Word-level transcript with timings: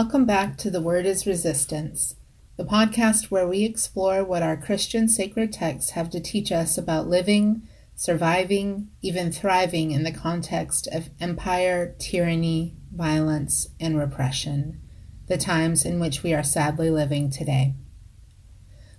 Welcome 0.00 0.26
back 0.26 0.56
to 0.58 0.70
The 0.70 0.80
Word 0.80 1.06
is 1.06 1.26
Resistance, 1.26 2.14
the 2.56 2.62
podcast 2.62 3.32
where 3.32 3.48
we 3.48 3.64
explore 3.64 4.22
what 4.22 4.44
our 4.44 4.56
Christian 4.56 5.08
sacred 5.08 5.52
texts 5.52 5.90
have 5.90 6.08
to 6.10 6.20
teach 6.20 6.52
us 6.52 6.78
about 6.78 7.08
living, 7.08 7.62
surviving, 7.96 8.90
even 9.02 9.32
thriving 9.32 9.90
in 9.90 10.04
the 10.04 10.12
context 10.12 10.86
of 10.92 11.10
empire, 11.18 11.96
tyranny, 11.98 12.76
violence, 12.94 13.70
and 13.80 13.98
repression, 13.98 14.80
the 15.26 15.36
times 15.36 15.84
in 15.84 15.98
which 15.98 16.22
we 16.22 16.32
are 16.32 16.44
sadly 16.44 16.90
living 16.90 17.28
today. 17.28 17.74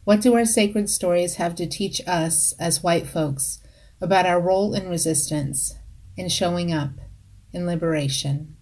What 0.03 0.19
do 0.19 0.35
our 0.35 0.43
sacred 0.43 0.89
stories 0.89 1.35
have 1.35 1.55
to 1.55 1.65
teach 1.65 2.01
us 2.07 2.53
as 2.59 2.83
white 2.83 3.07
folks 3.07 3.61
about 4.01 4.25
our 4.25 4.41
role 4.41 4.73
in 4.73 4.89
resistance, 4.89 5.75
in 6.17 6.27
showing 6.27 6.73
up, 6.73 6.91
in 7.53 7.65
liberation? 7.65 8.57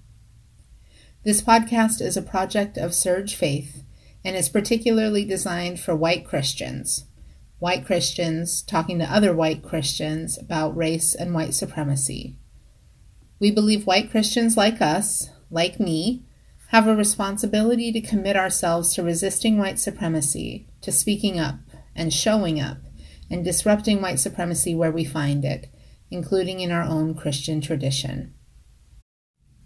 This 1.28 1.42
podcast 1.42 2.00
is 2.00 2.16
a 2.16 2.22
project 2.22 2.78
of 2.78 2.92
SURJ 2.92 3.36
Faith 3.36 3.84
and 4.24 4.34
is 4.34 4.48
particularly 4.48 5.26
designed 5.26 5.78
for 5.78 5.94
white 5.94 6.26
Christians. 6.26 7.04
White 7.60 7.86
Christians 7.86 8.62
talking 8.62 8.98
to 9.00 9.14
other 9.14 9.34
white 9.34 9.62
Christians 9.62 10.38
about 10.38 10.78
race 10.78 11.14
and 11.14 11.34
white 11.34 11.54
supremacy. 11.54 12.38
We 13.42 13.52
believe 13.52 13.86
white 13.86 14.10
Christians 14.10 14.56
like 14.56 14.82
us, 14.82 15.30
like 15.52 15.82
me, 15.82 16.24
have 16.70 16.88
a 16.88 16.96
responsibility 16.96 17.92
to 17.92 18.00
commit 18.00 18.38
ourselves 18.38 18.94
to 18.94 19.04
resisting 19.04 19.58
white 19.58 19.80
supremacy, 19.80 20.70
to 20.80 20.94
speaking 20.94 21.38
up 21.38 21.60
and 21.94 22.14
showing 22.14 22.58
up 22.62 22.78
and 23.30 23.44
disrupting 23.44 24.02
white 24.02 24.22
supremacy 24.22 24.74
where 24.74 24.94
we 24.94 25.04
find 25.04 25.44
it, 25.44 25.68
including 26.10 26.62
in 26.62 26.72
our 26.72 26.84
own 26.84 27.16
Christian 27.16 27.60
tradition. 27.60 28.34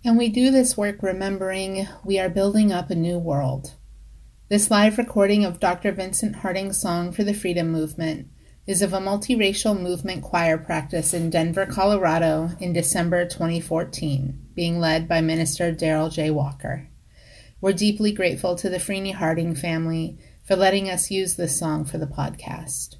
And 0.03 0.17
we 0.17 0.29
do 0.29 0.49
this 0.49 0.75
work 0.75 1.03
remembering 1.03 1.87
we 2.03 2.17
are 2.17 2.27
building 2.27 2.71
up 2.71 2.89
a 2.89 2.95
new 2.95 3.19
world. 3.19 3.75
This 4.49 4.71
live 4.71 4.97
recording 4.97 5.45
of 5.45 5.59
Dr. 5.59 5.91
Vincent 5.91 6.37
Harding's 6.37 6.81
song 6.81 7.11
for 7.11 7.23
the 7.23 7.35
Freedom 7.35 7.71
Movement 7.71 8.27
is 8.65 8.81
of 8.81 8.93
a 8.93 8.99
multiracial 8.99 9.79
movement 9.79 10.23
choir 10.23 10.57
practice 10.57 11.13
in 11.13 11.29
Denver, 11.29 11.67
Colorado 11.67 12.49
in 12.59 12.73
December 12.73 13.25
2014, 13.25 14.47
being 14.55 14.79
led 14.79 15.07
by 15.07 15.21
Minister 15.21 15.71
Daryl 15.71 16.11
J. 16.11 16.31
Walker. 16.31 16.89
We're 17.61 17.73
deeply 17.73 18.11
grateful 18.11 18.55
to 18.55 18.69
the 18.69 18.77
Freeney 18.77 19.13
Harding 19.13 19.53
family 19.53 20.17
for 20.43 20.55
letting 20.55 20.89
us 20.89 21.11
use 21.11 21.35
this 21.35 21.59
song 21.59 21.85
for 21.85 21.99
the 21.99 22.07
podcast. 22.07 22.95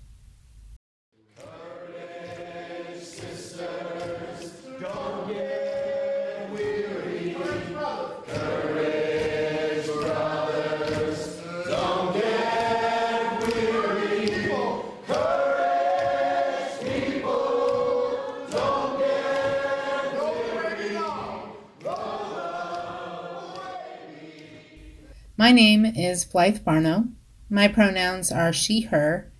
My 25.41 25.51
name 25.51 25.87
is 25.87 26.23
Blyth 26.23 26.63
Barnow. 26.63 27.05
My 27.49 27.67
pronouns 27.67 28.31
are 28.31 28.53
she, 28.53 28.81
her, 28.81 29.31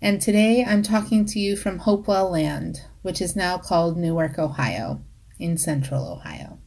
and 0.00 0.18
today 0.18 0.64
I'm 0.64 0.82
talking 0.82 1.26
to 1.26 1.38
you 1.38 1.54
from 1.54 1.80
Hopewell 1.80 2.30
Land, 2.30 2.80
which 3.02 3.20
is 3.20 3.36
now 3.36 3.58
called 3.58 3.98
Newark, 3.98 4.38
Ohio, 4.38 5.02
in 5.38 5.58
central 5.58 6.10
Ohio. 6.10 6.60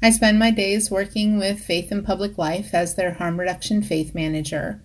I 0.00 0.08
spend 0.08 0.38
my 0.38 0.50
days 0.50 0.90
working 0.90 1.36
with 1.36 1.60
Faith 1.60 1.92
in 1.92 2.02
Public 2.02 2.38
Life 2.38 2.72
as 2.72 2.94
their 2.94 3.12
harm 3.12 3.38
reduction 3.38 3.82
faith 3.82 4.14
manager, 4.14 4.82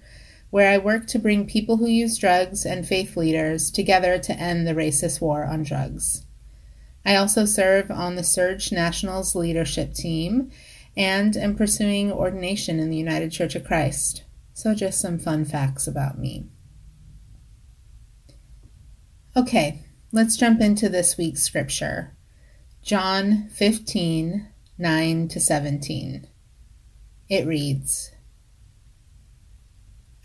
where 0.49 0.69
I 0.69 0.77
work 0.77 1.07
to 1.07 1.17
bring 1.17 1.47
people 1.47 1.77
who 1.77 1.87
use 1.87 2.17
drugs 2.17 2.65
and 2.65 2.85
faith 2.85 3.15
leaders 3.15 3.71
together 3.71 4.19
to 4.19 4.37
end 4.37 4.67
the 4.67 4.75
racist 4.75 5.21
war 5.21 5.45
on 5.45 5.63
drugs. 5.63 6.25
I 7.05 7.15
also 7.15 7.45
serve 7.45 7.89
on 7.89 8.15
the 8.15 8.21
SURJ 8.21 8.73
Nationals 8.73 9.33
leadership 9.33 9.93
team 9.93 10.51
and 10.97 11.37
am 11.37 11.55
pursuing 11.55 12.11
ordination 12.11 12.79
in 12.79 12.89
the 12.89 12.97
United 12.97 13.31
Church 13.31 13.53
of 13.53 13.63
Christ. 13.63 14.23
So, 14.53 14.73
just 14.73 14.99
some 14.99 15.19
fun 15.19 15.45
facts 15.45 15.87
about 15.87 16.17
me. 16.17 16.47
Okay, 19.35 19.83
let's 20.11 20.35
jump 20.35 20.59
into 20.59 20.89
this 20.89 21.15
week's 21.15 21.43
scripture 21.43 22.17
John 22.81 23.49
15 23.49 24.47
9 24.79 25.27
to 25.27 25.39
17. 25.39 26.27
It 27.29 27.45
reads 27.45 28.11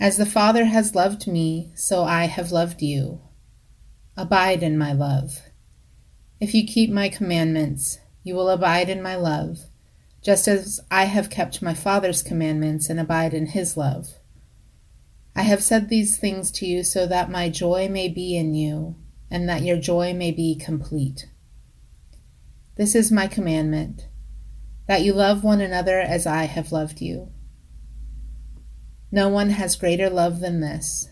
As 0.01 0.17
the 0.17 0.27
Father 0.27 0.65
has 0.65 0.95
loved 0.95 1.27
me, 1.27 1.73
so 1.75 2.05
I 2.05 2.25
have 2.25 2.53
loved 2.53 2.81
you. 2.81 3.21
Abide 4.17 4.63
in 4.63 4.79
my 4.79 4.93
love. 4.93 5.43
If 6.41 6.55
you 6.55 6.67
keep 6.67 6.91
my 6.91 7.09
commandments, 7.11 7.99
you 8.23 8.35
will 8.35 8.49
abide 8.49 8.89
in 8.89 9.03
my 9.03 9.17
love 9.17 9.59
just 10.23 10.47
as 10.47 10.81
I 10.91 11.05
have 11.05 11.31
kept 11.31 11.63
my 11.63 11.75
Father's 11.75 12.23
commandments 12.23 12.89
and 12.89 13.01
abide 13.01 13.35
in 13.35 13.47
his 13.47 13.77
love. 13.77 14.09
I 15.35 15.43
have 15.43 15.63
said 15.63 15.89
these 15.89 16.17
things 16.17 16.51
to 16.53 16.67
you 16.67 16.85
so 16.85 17.07
that 17.07 17.31
my 17.31 17.49
joy 17.49 17.89
may 17.89 18.09
be 18.09 18.37
in 18.37 18.55
you, 18.55 18.97
and 19.31 19.49
that 19.49 19.63
your 19.63 19.79
joy 19.79 20.15
may 20.15 20.31
be 20.31 20.55
complete. 20.55 21.27
This 22.77 22.95
is 22.95 23.11
my 23.11 23.27
commandment 23.27 24.09
that 24.89 25.03
you 25.03 25.13
love 25.13 25.45
one 25.45 25.61
another 25.61 26.01
as 26.01 26.27
I 26.27 26.45
have 26.45 26.73
loved 26.73 27.01
you. 27.01 27.31
No 29.11 29.29
one 29.29 29.51
has 29.51 29.77
greater 29.77 30.11
love 30.11 30.41
than 30.41 30.61
this 30.61 31.09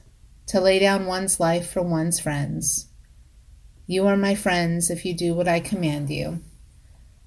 to 0.46 0.60
lay 0.60 0.78
down 0.78 1.06
one's 1.06 1.38
life 1.38 1.70
for 1.70 1.80
one's 1.80 2.18
friends. 2.18 2.88
You 3.86 4.06
are 4.06 4.16
my 4.16 4.34
friends 4.34 4.90
if 4.90 5.04
you 5.04 5.14
do 5.14 5.34
what 5.34 5.48
I 5.48 5.60
command 5.60 6.10
you. 6.10 6.42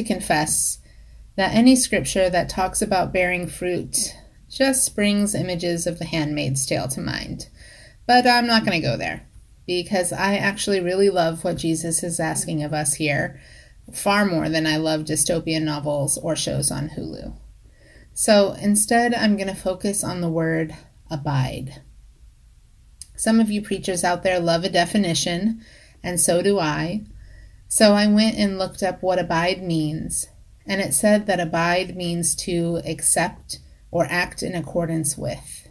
To 0.00 0.14
confess 0.14 0.78
that 1.36 1.54
any 1.54 1.76
scripture 1.76 2.30
that 2.30 2.48
talks 2.48 2.82
about 2.82 3.12
bearing 3.12 3.46
fruit 3.46 4.14
just 4.48 4.94
brings 4.94 5.34
images 5.34 5.86
of 5.86 5.98
the 5.98 6.04
handmaid's 6.04 6.66
tale 6.66 6.88
to 6.88 7.00
mind. 7.00 7.48
But 8.06 8.26
I'm 8.26 8.46
not 8.46 8.64
going 8.64 8.80
to 8.80 8.86
go 8.86 8.96
there 8.96 9.26
because 9.66 10.12
I 10.12 10.34
actually 10.36 10.80
really 10.80 11.10
love 11.10 11.44
what 11.44 11.56
Jesus 11.56 12.02
is 12.02 12.18
asking 12.18 12.64
of 12.64 12.72
us 12.72 12.94
here, 12.94 13.40
far 13.92 14.26
more 14.26 14.48
than 14.48 14.66
I 14.66 14.78
love 14.78 15.02
dystopian 15.02 15.62
novels 15.62 16.18
or 16.18 16.34
shows 16.34 16.70
on 16.70 16.88
Hulu. 16.88 17.36
So 18.12 18.52
instead, 18.60 19.14
I'm 19.14 19.36
going 19.36 19.48
to 19.48 19.54
focus 19.54 20.02
on 20.02 20.20
the 20.20 20.28
word 20.28 20.74
abide. 21.10 21.82
Some 23.16 23.38
of 23.38 23.50
you 23.50 23.62
preachers 23.62 24.02
out 24.02 24.22
there 24.22 24.40
love 24.40 24.64
a 24.64 24.68
definition, 24.68 25.64
and 26.02 26.18
so 26.18 26.42
do 26.42 26.58
I. 26.58 27.02
So 27.72 27.92
I 27.92 28.08
went 28.08 28.36
and 28.36 28.58
looked 28.58 28.82
up 28.82 29.00
what 29.00 29.20
abide 29.20 29.62
means, 29.62 30.26
and 30.66 30.80
it 30.80 30.92
said 30.92 31.26
that 31.26 31.38
abide 31.38 31.94
means 31.96 32.34
to 32.34 32.82
accept 32.84 33.60
or 33.92 34.06
act 34.10 34.42
in 34.42 34.56
accordance 34.56 35.16
with. 35.16 35.68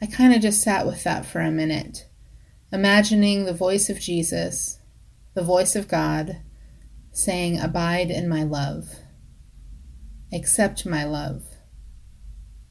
I 0.00 0.06
kind 0.06 0.32
of 0.32 0.40
just 0.40 0.62
sat 0.62 0.86
with 0.86 1.04
that 1.04 1.26
for 1.26 1.42
a 1.42 1.50
minute, 1.50 2.08
imagining 2.72 3.44
the 3.44 3.52
voice 3.52 3.90
of 3.90 4.00
Jesus, 4.00 4.78
the 5.34 5.42
voice 5.42 5.76
of 5.76 5.86
God, 5.86 6.40
saying, 7.12 7.60
Abide 7.60 8.10
in 8.10 8.26
my 8.26 8.42
love, 8.42 8.88
accept 10.32 10.86
my 10.86 11.04
love, 11.04 11.42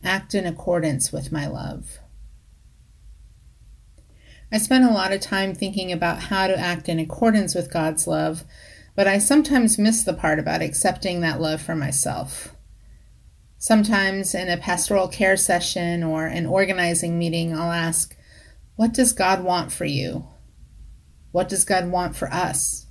act 0.03 0.33
in 0.33 0.47
accordance 0.47 1.11
with 1.11 1.31
my 1.31 1.45
love, 1.45 1.99
I 4.53 4.59
spend 4.59 4.85
a 4.85 4.93
lot 4.93 5.11
of 5.11 5.19
time 5.19 5.55
thinking 5.55 5.91
about 5.91 6.19
how 6.19 6.45
to 6.45 6.55
act 6.55 6.87
in 6.87 6.99
accordance 6.99 7.55
with 7.55 7.73
God's 7.73 8.05
love, 8.05 8.43
but 8.95 9.07
I 9.07 9.17
sometimes 9.17 9.79
miss 9.79 10.03
the 10.03 10.13
part 10.13 10.37
about 10.37 10.61
accepting 10.61 11.21
that 11.21 11.41
love 11.41 11.59
for 11.59 11.73
myself. 11.73 12.55
Sometimes 13.57 14.35
in 14.35 14.49
a 14.49 14.57
pastoral 14.57 15.07
care 15.07 15.37
session 15.37 16.03
or 16.03 16.27
an 16.27 16.45
organizing 16.45 17.17
meeting, 17.17 17.51
I'll 17.51 17.71
ask, 17.71 18.15
What 18.75 18.93
does 18.93 19.11
God 19.11 19.43
want 19.43 19.71
for 19.71 19.85
you? 19.85 20.27
What 21.31 21.49
does 21.49 21.65
God 21.65 21.89
want 21.89 22.15
for 22.15 22.31
us? 22.31 22.85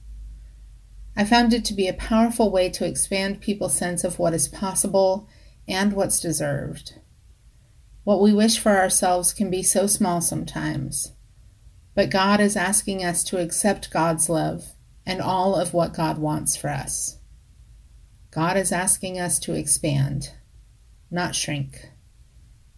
I 1.17 1.25
found 1.25 1.55
it 1.55 1.65
to 1.67 1.75
be 1.75 1.87
a 1.87 1.95
powerful 1.95 2.51
way 2.51 2.71
to 2.71 2.85
expand 2.85 3.41
people's 3.41 3.77
sense 3.77 4.03
of 4.03 4.19
what 4.19 4.35
is 4.35 4.49
possible 4.49 5.29
and 5.69 5.93
what's 5.93 6.19
deserved. 6.19 6.99
What 8.03 8.21
we 8.21 8.33
wish 8.33 8.59
for 8.59 8.77
ourselves 8.77 9.33
can 9.33 9.49
be 9.49 9.63
so 9.63 9.87
small 9.87 10.21
sometimes, 10.21 11.13
but 11.95 12.11
God 12.11 12.41
is 12.41 12.57
asking 12.57 13.05
us 13.05 13.23
to 13.25 13.39
accept 13.39 13.91
God's 13.91 14.29
love 14.29 14.65
and 15.05 15.21
all 15.21 15.55
of 15.55 15.75
what 15.75 15.95
God 15.95 16.19
wants 16.19 16.57
for 16.57 16.71
us. 16.71 17.19
God 18.31 18.57
is 18.57 18.73
asking 18.73 19.19
us 19.19 19.39
to 19.41 19.53
expand, 19.53 20.31
not 21.11 21.35
shrink, 21.35 21.91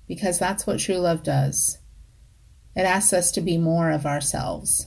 because 0.08 0.38
that's 0.38 0.66
what 0.66 0.80
true 0.80 0.98
love 0.98 1.22
does. 1.22 1.78
It 2.74 2.82
asks 2.82 3.12
us 3.12 3.30
to 3.32 3.40
be 3.40 3.56
more 3.56 3.90
of 3.90 4.04
ourselves, 4.04 4.86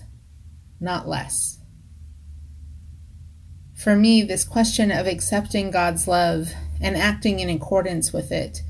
not 0.79 1.07
less. 1.07 1.59
For 3.75 3.95
me, 3.95 4.23
this 4.23 4.43
question 4.43 4.91
of 4.91 5.07
accepting 5.07 5.71
God's 5.71 6.07
love 6.07 6.51
and 6.81 6.97
acting 6.97 7.39
in 7.39 7.49
accordance 7.49 8.11
with 8.11 8.31
it 8.31 8.61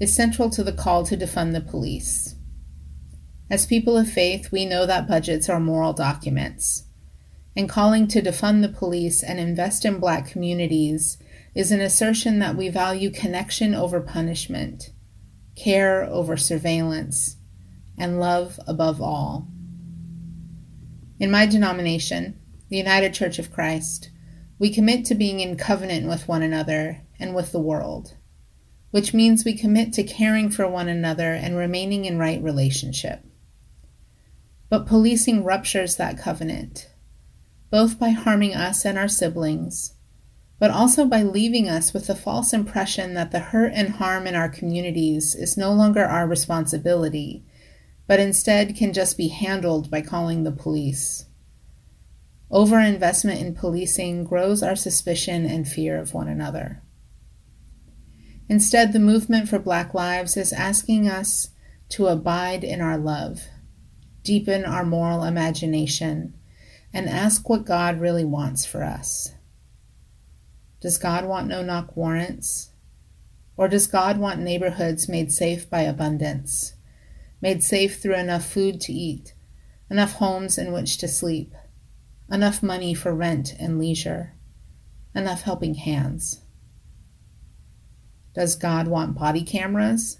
is 0.00 0.14
central 0.14 0.50
to 0.50 0.62
the 0.62 0.72
call 0.72 1.04
to 1.06 1.16
defund 1.16 1.52
the 1.52 1.60
police. 1.60 2.34
As 3.50 3.64
people 3.64 3.96
of 3.96 4.10
faith, 4.10 4.52
we 4.52 4.66
know 4.66 4.84
that 4.84 5.08
budgets 5.08 5.48
are 5.48 5.58
moral 5.58 5.94
documents, 5.94 6.84
and 7.56 7.66
calling 7.66 8.06
to 8.08 8.20
defund 8.20 8.60
the 8.60 8.68
police 8.68 9.22
and 9.22 9.40
invest 9.40 9.86
in 9.86 9.98
black 9.98 10.28
communities 10.28 11.16
is 11.54 11.72
an 11.72 11.80
assertion 11.80 12.40
that 12.40 12.56
we 12.56 12.68
value 12.68 13.10
connection 13.10 13.74
over 13.74 14.02
punishment, 14.02 14.90
care 15.56 16.04
over 16.04 16.36
surveillance, 16.36 17.36
and 17.96 18.20
love 18.20 18.60
above 18.66 19.00
all. 19.00 19.48
In 21.18 21.30
my 21.30 21.46
denomination, 21.46 22.38
the 22.68 22.76
United 22.76 23.14
Church 23.14 23.38
of 23.38 23.50
Christ, 23.50 24.10
we 24.58 24.72
commit 24.72 25.06
to 25.06 25.14
being 25.14 25.40
in 25.40 25.56
covenant 25.56 26.06
with 26.06 26.28
one 26.28 26.42
another 26.42 27.00
and 27.18 27.34
with 27.34 27.52
the 27.52 27.58
world, 27.58 28.14
which 28.90 29.14
means 29.14 29.44
we 29.44 29.56
commit 29.56 29.94
to 29.94 30.02
caring 30.02 30.50
for 30.50 30.68
one 30.68 30.88
another 30.88 31.32
and 31.32 31.56
remaining 31.56 32.04
in 32.04 32.18
right 32.18 32.42
relationship. 32.42 33.24
But 34.70 34.86
policing 34.86 35.44
ruptures 35.44 35.96
that 35.96 36.18
covenant, 36.18 36.90
both 37.70 37.98
by 37.98 38.10
harming 38.10 38.54
us 38.54 38.84
and 38.84 38.98
our 38.98 39.08
siblings, 39.08 39.94
but 40.58 40.70
also 40.70 41.06
by 41.06 41.22
leaving 41.22 41.68
us 41.68 41.92
with 41.92 42.06
the 42.06 42.14
false 42.14 42.52
impression 42.52 43.14
that 43.14 43.30
the 43.30 43.38
hurt 43.38 43.72
and 43.74 43.90
harm 43.90 44.26
in 44.26 44.34
our 44.34 44.48
communities 44.48 45.34
is 45.34 45.56
no 45.56 45.72
longer 45.72 46.04
our 46.04 46.26
responsibility, 46.26 47.44
but 48.06 48.20
instead 48.20 48.76
can 48.76 48.92
just 48.92 49.16
be 49.16 49.28
handled 49.28 49.90
by 49.90 50.02
calling 50.02 50.42
the 50.42 50.52
police. 50.52 51.26
Overinvestment 52.50 53.40
in 53.40 53.54
policing 53.54 54.24
grows 54.24 54.62
our 54.62 54.74
suspicion 54.74 55.44
and 55.44 55.68
fear 55.68 55.98
of 55.98 56.14
one 56.14 56.28
another. 56.28 56.82
Instead, 58.48 58.92
the 58.92 58.98
movement 58.98 59.48
for 59.48 59.58
Black 59.58 59.92
Lives 59.92 60.36
is 60.36 60.54
asking 60.54 61.06
us 61.06 61.50
to 61.90 62.06
abide 62.06 62.64
in 62.64 62.80
our 62.80 62.96
love, 62.96 63.42
deepen 64.22 64.64
our 64.64 64.84
moral 64.84 65.24
imagination, 65.24 66.34
and 66.92 67.08
ask 67.08 67.48
what 67.48 67.64
God 67.64 68.00
really 68.00 68.24
wants 68.24 68.64
for 68.64 68.82
us. 68.82 69.32
Does 70.80 70.98
God 70.98 71.24
want 71.24 71.48
no 71.48 71.62
knock 71.62 71.96
warrants? 71.96 72.70
Or 73.56 73.68
does 73.68 73.86
God 73.86 74.18
want 74.18 74.40
neighborhoods 74.40 75.08
made 75.08 75.32
safe 75.32 75.68
by 75.68 75.80
abundance, 75.80 76.74
made 77.40 77.62
safe 77.62 78.00
through 78.00 78.14
enough 78.14 78.44
food 78.44 78.80
to 78.82 78.92
eat, 78.92 79.34
enough 79.90 80.12
homes 80.12 80.58
in 80.58 80.72
which 80.72 80.98
to 80.98 81.08
sleep? 81.08 81.52
enough 82.30 82.62
money 82.62 82.94
for 82.94 83.14
rent 83.14 83.54
and 83.58 83.78
leisure, 83.78 84.34
enough 85.14 85.42
helping 85.42 85.74
hands. 85.74 86.42
Does 88.34 88.54
God 88.54 88.86
want 88.86 89.18
body 89.18 89.42
cameras? 89.42 90.18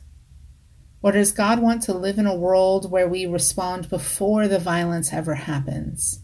Or 1.03 1.13
does 1.13 1.33
God 1.33 1.61
want 1.61 1.83
to 1.83 1.95
live 1.95 2.19
in 2.19 2.27
a 2.27 2.35
world 2.35 2.91
where 2.91 3.09
we 3.09 3.25
respond 3.27 3.89
before 3.89 4.49
the 4.49 4.59
violence 4.59 5.13
ever 5.13 5.35
happens, 5.35 6.21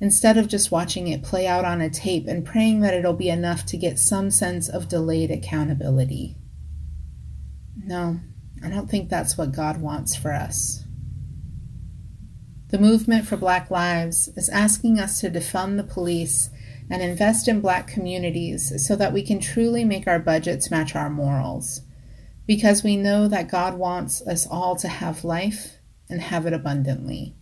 instead 0.00 0.36
of 0.36 0.48
just 0.48 0.72
watching 0.72 1.06
it 1.06 1.22
play 1.22 1.46
out 1.46 1.64
on 1.64 1.80
a 1.80 1.88
tape 1.88 2.26
and 2.26 2.44
praying 2.44 2.80
that 2.80 2.94
it'll 2.94 3.12
be 3.12 3.28
enough 3.28 3.64
to 3.66 3.76
get 3.76 3.98
some 3.98 4.30
sense 4.30 4.68
of 4.68 4.88
delayed 4.88 5.30
accountability? 5.30 6.36
No, 7.84 8.18
I 8.62 8.68
don't 8.68 8.90
think 8.90 9.08
that's 9.08 9.38
what 9.38 9.52
God 9.52 9.80
wants 9.80 10.16
for 10.16 10.32
us. 10.32 10.84
The 12.68 12.78
movement 12.78 13.26
for 13.26 13.36
Black 13.36 13.70
Lives 13.70 14.28
is 14.34 14.48
asking 14.48 14.98
us 14.98 15.20
to 15.20 15.30
defund 15.30 15.76
the 15.76 15.84
police 15.84 16.50
and 16.90 17.02
invest 17.02 17.46
in 17.46 17.60
Black 17.60 17.86
communities 17.86 18.72
so 18.84 18.96
that 18.96 19.12
we 19.12 19.22
can 19.22 19.40
truly 19.40 19.84
make 19.84 20.08
our 20.08 20.18
budgets 20.18 20.70
match 20.70 20.96
our 20.96 21.10
morals. 21.10 21.82
Because 22.46 22.82
we 22.82 22.96
know 22.96 23.28
that 23.28 23.50
God 23.50 23.74
wants 23.74 24.20
us 24.26 24.46
all 24.46 24.76
to 24.76 24.88
have 24.88 25.24
life 25.24 25.78
and 26.08 26.20
have 26.20 26.46
it 26.46 26.52
abundantly. 26.52 27.34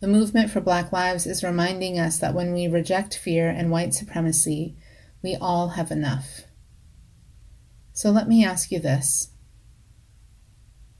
The 0.00 0.08
movement 0.08 0.50
for 0.50 0.62
Black 0.62 0.92
Lives 0.92 1.26
is 1.26 1.44
reminding 1.44 1.98
us 1.98 2.18
that 2.18 2.34
when 2.34 2.54
we 2.54 2.66
reject 2.66 3.18
fear 3.18 3.50
and 3.50 3.70
white 3.70 3.92
supremacy, 3.92 4.74
we 5.22 5.36
all 5.36 5.70
have 5.70 5.90
enough. 5.90 6.42
So 7.92 8.10
let 8.10 8.26
me 8.26 8.44
ask 8.44 8.72
you 8.72 8.78
this 8.78 9.28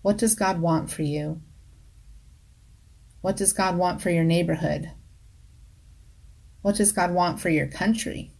What 0.02 0.18
does 0.18 0.34
God 0.34 0.60
want 0.60 0.90
for 0.90 1.02
you? 1.02 1.40
What 3.22 3.36
does 3.36 3.54
God 3.54 3.76
want 3.76 4.02
for 4.02 4.10
your 4.10 4.24
neighborhood? 4.24 4.90
What 6.60 6.76
does 6.76 6.92
God 6.92 7.12
want 7.12 7.40
for 7.40 7.48
your 7.48 7.66
country? 7.66 8.32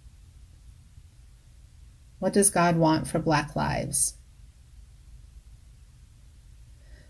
What 2.20 2.34
does 2.34 2.50
God 2.50 2.76
want 2.76 3.08
for 3.08 3.18
Black 3.18 3.56
lives? 3.56 4.14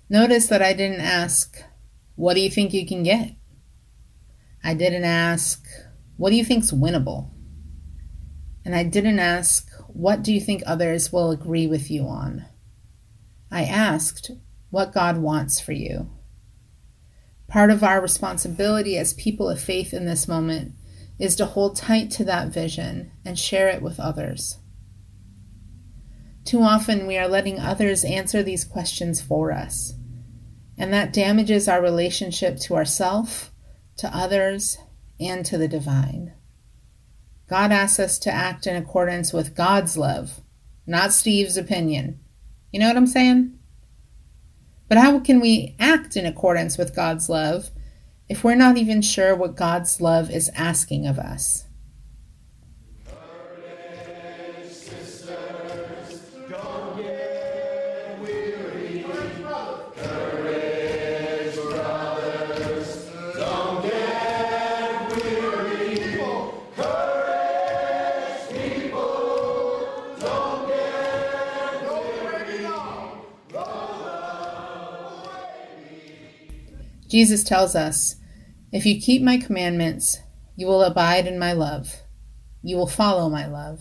Notice 0.09 0.47
that 0.47 0.62
I 0.62 0.73
didn't 0.73 1.00
ask, 1.00 1.62
What 2.14 2.35
do 2.35 2.40
you 2.40 2.49
think 2.49 2.73
you 2.73 2.87
can 2.87 3.02
get? 3.02 3.35
I 4.62 4.73
didn't 4.75 5.05
ask, 5.05 5.67
What 6.17 6.31
do 6.31 6.37
you 6.37 6.45
think's 6.45 6.71
winnable? 6.71 7.31
And 8.64 8.75
I 8.75 8.85
didn't 8.85 9.19
ask, 9.19 9.69
What 9.88 10.23
do 10.23 10.33
you 10.33 10.40
think 10.40 10.62
others 10.64 11.12
will 11.12 11.33
agree 11.33 11.67
with 11.67 11.90
you 11.90 12.05
on? 12.05 12.47
I 13.50 13.64
asked, 13.64 14.31
What 14.71 14.95
God 14.95 15.19
wants 15.19 15.59
for 15.59 15.73
you. 15.73 16.09
Part 17.49 17.73
of 17.73 17.83
our 17.83 18.00
responsibility 18.00 18.97
as 18.97 19.12
people 19.14 19.50
of 19.50 19.61
faith 19.61 19.93
in 19.93 20.07
this 20.07 20.29
moment 20.29 20.75
is 21.19 21.35
to 21.35 21.47
hold 21.47 21.75
tight 21.75 22.12
to 22.12 22.25
that 22.26 22.49
vision 22.49 23.11
and 23.25 23.37
share 23.37 23.69
it 23.69 23.83
with 23.83 23.99
others. 23.99 24.59
Too 26.50 26.62
often, 26.62 27.07
we 27.07 27.16
are 27.16 27.28
letting 27.28 27.61
others 27.61 28.04
answer 28.04 28.42
these 28.42 28.64
questions 28.64 29.21
for 29.21 29.52
us, 29.52 29.95
and 30.76 30.92
that 30.92 31.12
damages 31.12 31.69
our 31.69 31.80
relationship 31.80 32.59
to 32.62 32.75
ourself, 32.75 33.52
to 33.99 34.09
others, 34.12 34.76
and 35.21 35.47
to 35.47 35.57
the 35.57 35.69
divine. 35.69 36.33
God 37.49 37.71
asks 37.71 38.00
us 38.00 38.19
to 38.19 38.33
act 38.33 38.66
in 38.66 38.75
accordance 38.75 39.33
with 39.33 39.54
God's 39.54 39.97
love, 39.97 40.40
not 40.88 41.12
Steve's 41.12 41.57
opinion. 41.57 42.19
You 42.73 42.80
know 42.80 42.88
what 42.88 42.97
I'm 42.97 43.07
saying? 43.07 43.57
But 44.88 44.99
how 44.99 45.21
can 45.21 45.38
we 45.38 45.76
act 45.78 46.16
in 46.16 46.26
accordance 46.26 46.76
with 46.76 46.97
God's 46.97 47.28
love 47.28 47.71
if 48.28 48.42
we're 48.42 48.57
not 48.57 48.76
even 48.76 49.02
sure 49.02 49.37
what 49.37 49.54
God's 49.54 50.00
love 50.00 50.33
is 50.33 50.50
asking 50.57 51.07
of 51.07 51.16
us? 51.16 51.66
Jesus 77.11 77.43
tells 77.43 77.75
us, 77.75 78.17
If 78.73 78.87
you 78.87 79.00
keep 79.00 79.21
my 79.21 79.37
commandments, 79.37 80.21
you 80.55 80.69
will 80.69 80.83
abide 80.85 81.26
in 81.26 81.38
my 81.38 81.52
love. 81.52 81.97
You 82.62 82.76
will 82.76 82.87
follow 82.87 83.29
my 83.29 83.47
love. 83.47 83.81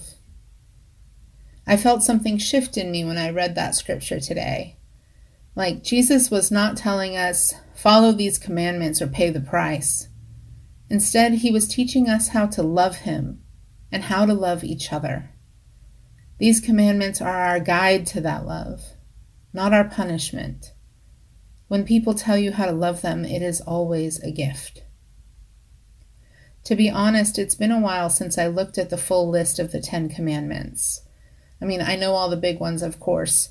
I 1.68 1.78
felt 1.78 2.02
something 2.02 2.40
shift 2.40 2.78
in 2.78 2.90
me 2.90 3.06
when 3.06 3.18
I 3.18 3.30
read 3.30 3.54
that 3.54 3.76
scripture 3.76 4.20
today. 4.20 4.78
Like, 5.56 5.84
Jesus 5.84 6.32
was 6.32 6.50
not 6.50 6.78
telling 6.78 7.16
us, 7.16 7.54
follow 7.76 8.12
these 8.12 8.40
commandments 8.40 9.02
or 9.02 9.08
pay 9.08 9.30
the 9.30 9.42
price. 9.42 10.08
Instead, 10.90 11.36
he 11.36 11.52
was 11.52 11.68
teaching 11.68 12.10
us 12.10 12.30
how 12.30 12.48
to 12.48 12.64
love 12.64 12.98
him 12.98 13.44
and 13.92 14.04
how 14.06 14.26
to 14.26 14.34
love 14.34 14.64
each 14.64 14.92
other. 14.92 15.30
These 16.40 16.62
commandments 16.62 17.22
are 17.22 17.46
our 17.46 17.60
guide 17.60 18.08
to 18.08 18.22
that 18.22 18.48
love, 18.48 18.82
not 19.54 19.74
our 19.74 19.84
punishment. 19.84 20.74
When 21.70 21.86
people 21.86 22.16
tell 22.16 22.36
you 22.36 22.52
how 22.52 22.66
to 22.66 22.72
love 22.72 23.04
them, 23.04 23.24
it 23.24 23.44
is 23.44 23.62
always 23.62 24.20
a 24.22 24.32
gift. 24.32 24.82
To 26.64 26.76
be 26.76 26.90
honest, 26.90 27.38
it's 27.38 27.54
been 27.54 27.72
a 27.72 27.80
while 27.80 28.10
since 28.10 28.40
I 28.40 28.48
looked 28.48 28.80
at 28.80 28.90
the 28.90 28.98
full 28.98 29.30
list 29.30 29.60
of 29.60 29.72
the 29.72 29.80
Ten 29.80 30.10
Commandments. 30.10 31.04
I 31.62 31.66
mean, 31.66 31.80
I 31.80 31.96
know 31.96 32.14
all 32.14 32.28
the 32.28 32.38
big 32.38 32.60
ones, 32.60 32.82
of 32.82 33.00
course, 33.00 33.50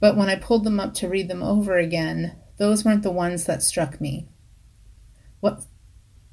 but 0.00 0.16
when 0.16 0.28
I 0.28 0.34
pulled 0.34 0.64
them 0.64 0.80
up 0.80 0.92
to 0.94 1.08
read 1.08 1.28
them 1.28 1.40
over 1.40 1.78
again, 1.78 2.36
those 2.58 2.84
weren't 2.84 3.04
the 3.04 3.12
ones 3.12 3.44
that 3.44 3.62
struck 3.62 4.00
me. 4.00 4.28
What, 5.38 5.64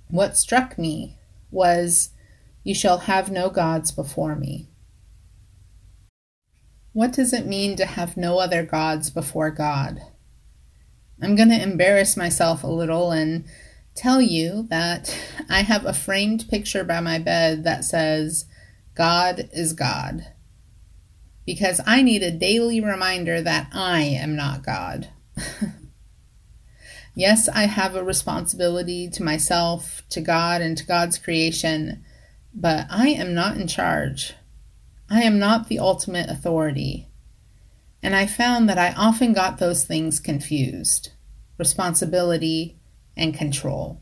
what 0.09 0.36
struck 0.36 0.79
me 0.79 1.19
was, 1.51 2.09
You 2.63 2.74
shall 2.74 3.00
have 3.00 3.29
no 3.29 3.51
gods 3.51 3.91
before 3.91 4.36
me. 4.36 4.67
What 6.93 7.13
does 7.13 7.33
it 7.33 7.45
mean 7.45 7.75
to 7.75 7.86
have 7.86 8.17
no 8.17 8.39
other 8.39 8.63
gods 8.63 9.12
before 9.12 9.51
God? 9.51 10.01
I'm 11.21 11.35
going 11.35 11.49
to 11.49 11.61
embarrass 11.61 12.15
myself 12.15 12.63
a 12.63 12.67
little 12.67 13.11
and 13.11 13.45
tell 13.95 14.21
you 14.21 14.67
that 14.69 15.15
I 15.49 15.61
have 15.61 15.85
a 15.85 15.93
framed 15.93 16.47
picture 16.49 16.83
by 16.83 16.99
my 16.99 17.19
bed 17.19 17.63
that 17.65 17.83
says, 17.83 18.45
God 18.95 19.49
is 19.53 19.73
God. 19.73 20.33
Because 21.45 21.81
I 21.85 22.01
need 22.01 22.21
a 22.21 22.31
daily 22.31 22.79
reminder 22.79 23.41
that 23.41 23.69
I 23.73 24.01
am 24.01 24.35
not 24.35 24.63
God. 24.63 25.09
yes, 27.15 27.49
I 27.49 27.63
have 27.63 27.95
a 27.95 28.03
responsibility 28.03 29.09
to 29.09 29.23
myself, 29.23 30.03
to 30.09 30.21
God, 30.21 30.61
and 30.61 30.77
to 30.77 30.85
God's 30.85 31.17
creation, 31.17 32.03
but 32.53 32.85
I 32.89 33.09
am 33.09 33.33
not 33.33 33.57
in 33.57 33.67
charge. 33.67 34.33
I 35.09 35.23
am 35.23 35.39
not 35.39 35.67
the 35.67 35.79
ultimate 35.79 36.29
authority. 36.29 37.08
And 38.01 38.15
I 38.15 38.25
found 38.25 38.70
that 38.70 38.77
I 38.77 38.94
often 38.94 39.34
got 39.34 39.58
those 39.58 39.84
things 39.84 40.20
confused 40.20 41.12
responsibility 41.58 42.79
and 43.18 43.34
control. 43.36 44.01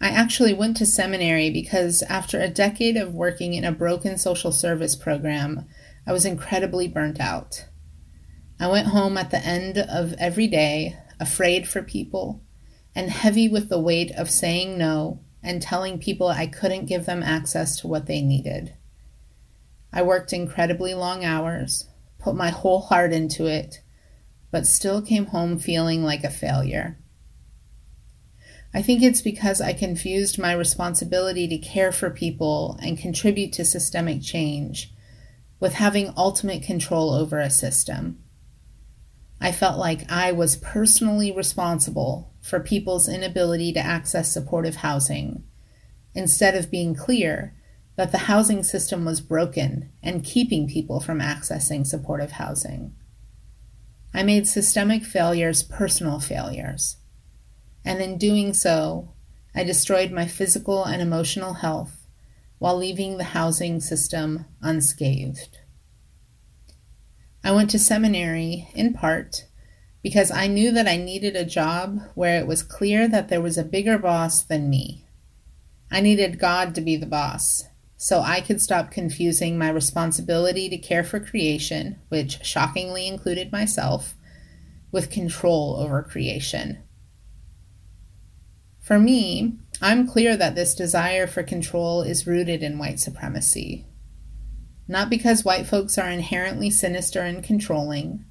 I 0.00 0.08
actually 0.10 0.52
went 0.52 0.76
to 0.76 0.86
seminary 0.86 1.50
because 1.50 2.02
after 2.02 2.40
a 2.40 2.48
decade 2.48 2.96
of 2.96 3.12
working 3.12 3.54
in 3.54 3.64
a 3.64 3.72
broken 3.72 4.16
social 4.16 4.52
service 4.52 4.94
program, 4.94 5.66
I 6.06 6.12
was 6.12 6.24
incredibly 6.24 6.86
burnt 6.86 7.18
out. 7.18 7.66
I 8.60 8.68
went 8.68 8.88
home 8.88 9.18
at 9.18 9.30
the 9.30 9.44
end 9.44 9.78
of 9.78 10.14
every 10.14 10.46
day, 10.46 10.96
afraid 11.18 11.66
for 11.66 11.82
people, 11.82 12.42
and 12.94 13.10
heavy 13.10 13.48
with 13.48 13.68
the 13.68 13.80
weight 13.80 14.12
of 14.12 14.30
saying 14.30 14.78
no 14.78 15.20
and 15.42 15.60
telling 15.60 15.98
people 15.98 16.28
I 16.28 16.46
couldn't 16.46 16.86
give 16.86 17.06
them 17.06 17.22
access 17.22 17.78
to 17.80 17.86
what 17.86 18.06
they 18.06 18.22
needed. 18.22 18.74
I 19.92 20.02
worked 20.02 20.32
incredibly 20.32 20.94
long 20.94 21.24
hours, 21.24 21.88
put 22.26 22.34
my 22.34 22.50
whole 22.50 22.80
heart 22.80 23.12
into 23.12 23.46
it, 23.46 23.80
but 24.50 24.66
still 24.66 25.00
came 25.00 25.26
home 25.26 25.60
feeling 25.60 26.02
like 26.02 26.24
a 26.24 26.28
failure. 26.28 26.98
I 28.74 28.82
think 28.82 29.00
it's 29.00 29.22
because 29.22 29.60
I 29.60 29.72
confused 29.72 30.36
my 30.36 30.52
responsibility 30.52 31.46
to 31.46 31.56
care 31.56 31.92
for 31.92 32.10
people 32.10 32.76
and 32.82 32.98
contribute 32.98 33.52
to 33.52 33.64
systemic 33.64 34.22
change 34.22 34.92
with 35.60 35.74
having 35.74 36.12
ultimate 36.16 36.64
control 36.64 37.14
over 37.14 37.38
a 37.38 37.48
system. 37.48 38.18
I 39.40 39.52
felt 39.52 39.78
like 39.78 40.10
I 40.10 40.32
was 40.32 40.56
personally 40.56 41.30
responsible 41.30 42.34
for 42.42 42.58
people's 42.58 43.08
inability 43.08 43.72
to 43.74 43.78
access 43.78 44.32
supportive 44.32 44.76
housing, 44.76 45.44
instead 46.12 46.56
of 46.56 46.72
being 46.72 46.96
clear 46.96 47.54
that 47.96 48.12
the 48.12 48.18
housing 48.18 48.62
system 48.62 49.04
was 49.04 49.20
broken 49.20 49.90
and 50.02 50.24
keeping 50.24 50.68
people 50.68 51.00
from 51.00 51.18
accessing 51.18 51.86
supportive 51.86 52.32
housing. 52.32 52.94
I 54.14 54.22
made 54.22 54.46
systemic 54.46 55.02
failures 55.04 55.62
personal 55.62 56.20
failures, 56.20 56.96
and 57.84 58.00
in 58.00 58.18
doing 58.18 58.54
so, 58.54 59.12
I 59.54 59.64
destroyed 59.64 60.12
my 60.12 60.26
physical 60.26 60.84
and 60.84 61.00
emotional 61.00 61.54
health 61.54 62.06
while 62.58 62.76
leaving 62.76 63.16
the 63.16 63.24
housing 63.24 63.80
system 63.80 64.44
unscathed. 64.60 65.58
I 67.42 67.52
went 67.52 67.70
to 67.70 67.78
seminary 67.78 68.68
in 68.74 68.92
part 68.92 69.46
because 70.02 70.30
I 70.30 70.46
knew 70.46 70.70
that 70.72 70.88
I 70.88 70.96
needed 70.96 71.36
a 71.36 71.44
job 71.44 72.00
where 72.14 72.38
it 72.38 72.46
was 72.46 72.62
clear 72.62 73.08
that 73.08 73.28
there 73.28 73.40
was 73.40 73.56
a 73.56 73.64
bigger 73.64 73.98
boss 73.98 74.42
than 74.42 74.68
me. 74.68 75.06
I 75.90 76.00
needed 76.00 76.38
God 76.38 76.74
to 76.74 76.80
be 76.80 76.96
the 76.96 77.06
boss 77.06 77.64
so 77.96 78.20
I 78.20 78.40
could 78.40 78.60
stop 78.60 78.90
confusing 78.90 79.56
my 79.56 79.70
responsibility 79.70 80.68
to 80.68 80.78
care 80.78 81.04
for 81.04 81.18
creation, 81.18 81.98
which 82.08 82.44
shockingly 82.44 83.06
included 83.06 83.50
myself, 83.50 84.14
with 84.92 85.10
control 85.10 85.76
over 85.78 86.02
creation. 86.02 86.82
For 88.80 88.98
me, 88.98 89.58
I'm 89.82 90.06
clear 90.06 90.36
that 90.36 90.54
this 90.54 90.74
desire 90.74 91.26
for 91.26 91.42
control 91.42 92.02
is 92.02 92.26
rooted 92.26 92.62
in 92.62 92.78
white 92.78 93.00
supremacy. 93.00 93.84
Not 94.86 95.10
because 95.10 95.44
white 95.44 95.66
folks 95.66 95.98
are 95.98 96.08
inherently 96.08 96.70
sinister 96.70 97.20
and 97.22 97.42
controlling, 97.42 98.24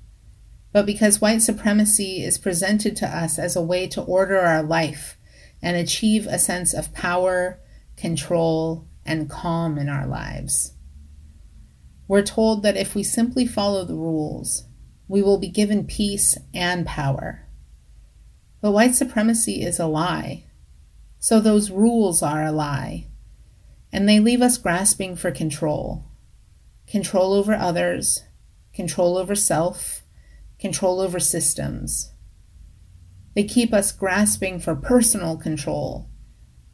but 0.72 0.86
because 0.86 1.20
white 1.20 1.42
supremacy 1.42 2.24
is 2.24 2.38
presented 2.38 2.96
to 2.98 3.08
us 3.08 3.38
as 3.38 3.56
a 3.56 3.62
way 3.62 3.88
to 3.88 4.02
order 4.02 4.40
our 4.40 4.64
life 4.64 5.18
and 5.62 5.76
achieve 5.76 6.28
a 6.28 6.40
sense 6.40 6.74
of 6.74 6.94
power, 6.94 7.60
control, 7.98 8.88
and 9.06 9.30
calm 9.30 9.78
in 9.78 9.90
our 9.90 10.08
lives. 10.08 10.74
We're 12.08 12.24
told 12.24 12.64
that 12.64 12.78
if 12.78 12.96
we 12.96 13.04
simply 13.04 13.46
follow 13.46 13.84
the 13.84 13.96
rules, 13.96 14.64
we 15.08 15.22
will 15.22 15.38
be 15.38 15.50
given 15.50 15.86
peace 15.86 16.38
and 16.54 16.86
power. 16.86 17.48
But 18.62 18.72
white 18.72 18.96
supremacy 18.96 19.62
is 19.62 19.80
a 19.80 19.88
lie. 19.88 20.46
So 21.20 21.40
those 21.40 21.72
rules 21.72 22.22
are 22.22 22.44
a 22.44 22.52
lie. 22.52 23.08
And 23.92 24.08
they 24.08 24.20
leave 24.20 24.42
us 24.42 24.58
grasping 24.58 25.16
for 25.16 25.32
control 25.32 26.06
control 26.88 27.34
over 27.34 27.56
others, 27.56 28.24
control 28.72 29.18
over 29.18 29.34
self, 29.34 30.04
control 30.60 31.00
over 31.00 31.20
systems. 31.20 32.12
They 33.34 33.44
keep 33.44 33.74
us 33.74 33.92
grasping 33.92 34.60
for 34.60 34.76
personal 34.76 35.36
control 35.36 36.10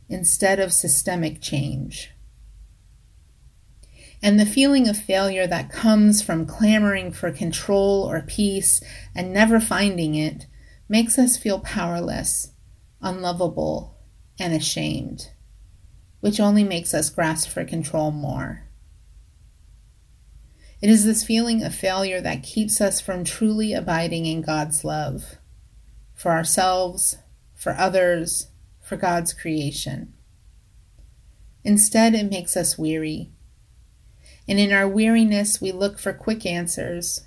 instead 0.09 0.59
of 0.59 0.73
systemic 0.73 1.41
change 1.41 2.11
and 4.21 4.39
the 4.39 4.45
feeling 4.45 4.87
of 4.87 4.97
failure 4.97 5.47
that 5.47 5.71
comes 5.71 6.21
from 6.21 6.45
clamoring 6.45 7.11
for 7.11 7.31
control 7.31 8.09
or 8.09 8.21
peace 8.21 8.81
and 9.15 9.33
never 9.33 9.59
finding 9.59 10.15
it 10.15 10.45
makes 10.87 11.17
us 11.17 11.37
feel 11.37 11.59
powerless, 11.59 12.51
unlovable, 13.01 13.97
and 14.39 14.53
ashamed, 14.53 15.29
which 16.19 16.39
only 16.39 16.63
makes 16.63 16.93
us 16.93 17.09
grasp 17.09 17.49
for 17.49 17.65
control 17.65 18.11
more. 18.11 18.67
It 20.81 20.89
is 20.89 21.05
this 21.05 21.23
feeling 21.23 21.63
of 21.63 21.73
failure 21.73 22.21
that 22.21 22.43
keeps 22.43 22.81
us 22.81 22.99
from 22.99 23.23
truly 23.23 23.73
abiding 23.73 24.25
in 24.25 24.41
God's 24.41 24.83
love 24.83 25.37
for 26.13 26.31
ourselves, 26.31 27.17
for 27.55 27.73
others, 27.73 28.47
for 28.81 28.97
God's 28.97 29.33
creation. 29.33 30.13
Instead, 31.63 32.13
it 32.15 32.29
makes 32.29 32.57
us 32.57 32.77
weary 32.77 33.31
and 34.47 34.59
in 34.59 34.71
our 34.71 34.87
weariness, 34.87 35.61
we 35.61 35.71
look 35.71 35.99
for 35.99 36.13
quick 36.13 36.45
answers, 36.45 37.21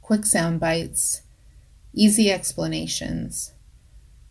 quick 0.00 0.24
sound 0.24 0.60
bites, 0.60 1.22
easy 1.92 2.30
explanations. 2.30 3.52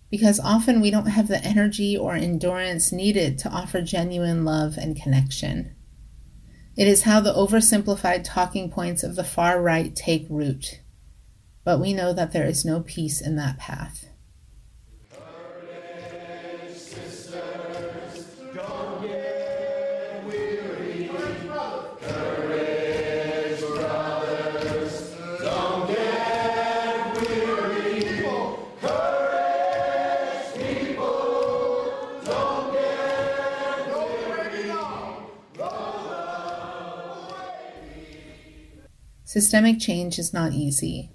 Because 0.10 0.40
often 0.40 0.80
we 0.80 0.92
don't 0.92 1.08
have 1.08 1.28
the 1.28 1.44
energy 1.44 1.98
or 1.98 2.14
endurance 2.14 2.92
needed 2.92 3.40
to 3.40 3.50
offer 3.50 3.82
genuine 3.82 4.46
love 4.46 4.78
and 4.78 4.96
connection. 4.96 5.76
It 6.76 6.88
is 6.88 7.04
how 7.04 7.20
the 7.20 7.34
oversimplified 7.34 8.24
talking 8.24 8.70
points 8.70 9.04
of 9.04 9.16
the 9.16 9.24
far 9.24 9.62
right 9.62 9.96
take 9.96 10.26
root. 10.30 10.82
But 11.64 11.80
we 11.80 11.94
know 11.94 12.14
that 12.14 12.32
there 12.32 12.46
is 12.46 12.66
no 12.66 12.82
peace 12.82 13.22
in 13.22 13.36
that 13.38 13.58
path. 13.58 14.06
Systemic 39.34 39.80
change 39.80 40.20
is 40.20 40.32
not 40.32 40.52
easy. 40.54 41.10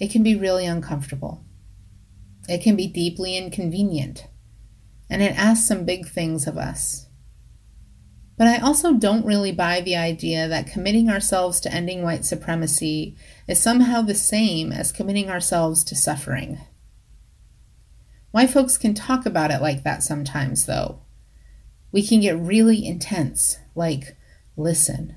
it 0.00 0.10
can 0.10 0.22
be 0.22 0.34
really 0.34 0.64
uncomfortable. 0.64 1.44
It 2.48 2.62
can 2.62 2.76
be 2.76 2.86
deeply 2.86 3.36
inconvenient, 3.36 4.26
and 5.10 5.20
it 5.20 5.38
asks 5.38 5.66
some 5.66 5.84
big 5.84 6.06
things 6.08 6.46
of 6.46 6.56
us. 6.56 7.08
But 8.38 8.46
I 8.46 8.56
also 8.56 8.94
don't 8.94 9.26
really 9.26 9.52
buy 9.52 9.82
the 9.82 9.96
idea 9.96 10.48
that 10.48 10.66
committing 10.66 11.10
ourselves 11.10 11.60
to 11.60 11.70
ending 11.74 12.02
white 12.02 12.24
supremacy 12.24 13.18
is 13.46 13.60
somehow 13.60 14.00
the 14.00 14.14
same 14.14 14.72
as 14.72 14.90
committing 14.90 15.28
ourselves 15.28 15.84
to 15.84 15.94
suffering. 15.94 16.58
White 18.30 18.48
folks 18.48 18.78
can 18.78 18.94
talk 18.94 19.26
about 19.26 19.50
it 19.50 19.60
like 19.60 19.84
that 19.84 20.02
sometimes, 20.02 20.64
though. 20.64 21.02
We 21.92 22.02
can 22.02 22.20
get 22.20 22.38
really 22.38 22.86
intense, 22.86 23.58
like, 23.74 24.16
listen, 24.56 25.16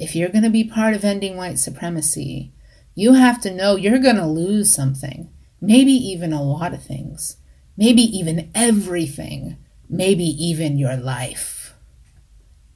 if 0.00 0.16
you're 0.16 0.30
going 0.30 0.44
to 0.44 0.50
be 0.50 0.64
part 0.64 0.94
of 0.94 1.04
ending 1.04 1.36
white 1.36 1.58
supremacy, 1.58 2.54
you 2.94 3.12
have 3.12 3.38
to 3.42 3.54
know 3.54 3.76
you're 3.76 3.98
going 3.98 4.16
to 4.16 4.26
lose 4.26 4.74
something, 4.74 5.30
maybe 5.60 5.92
even 5.92 6.32
a 6.32 6.42
lot 6.42 6.72
of 6.72 6.82
things, 6.82 7.36
maybe 7.76 8.00
even 8.00 8.50
everything, 8.54 9.58
maybe 9.90 10.24
even 10.24 10.78
your 10.78 10.96
life. 10.96 11.74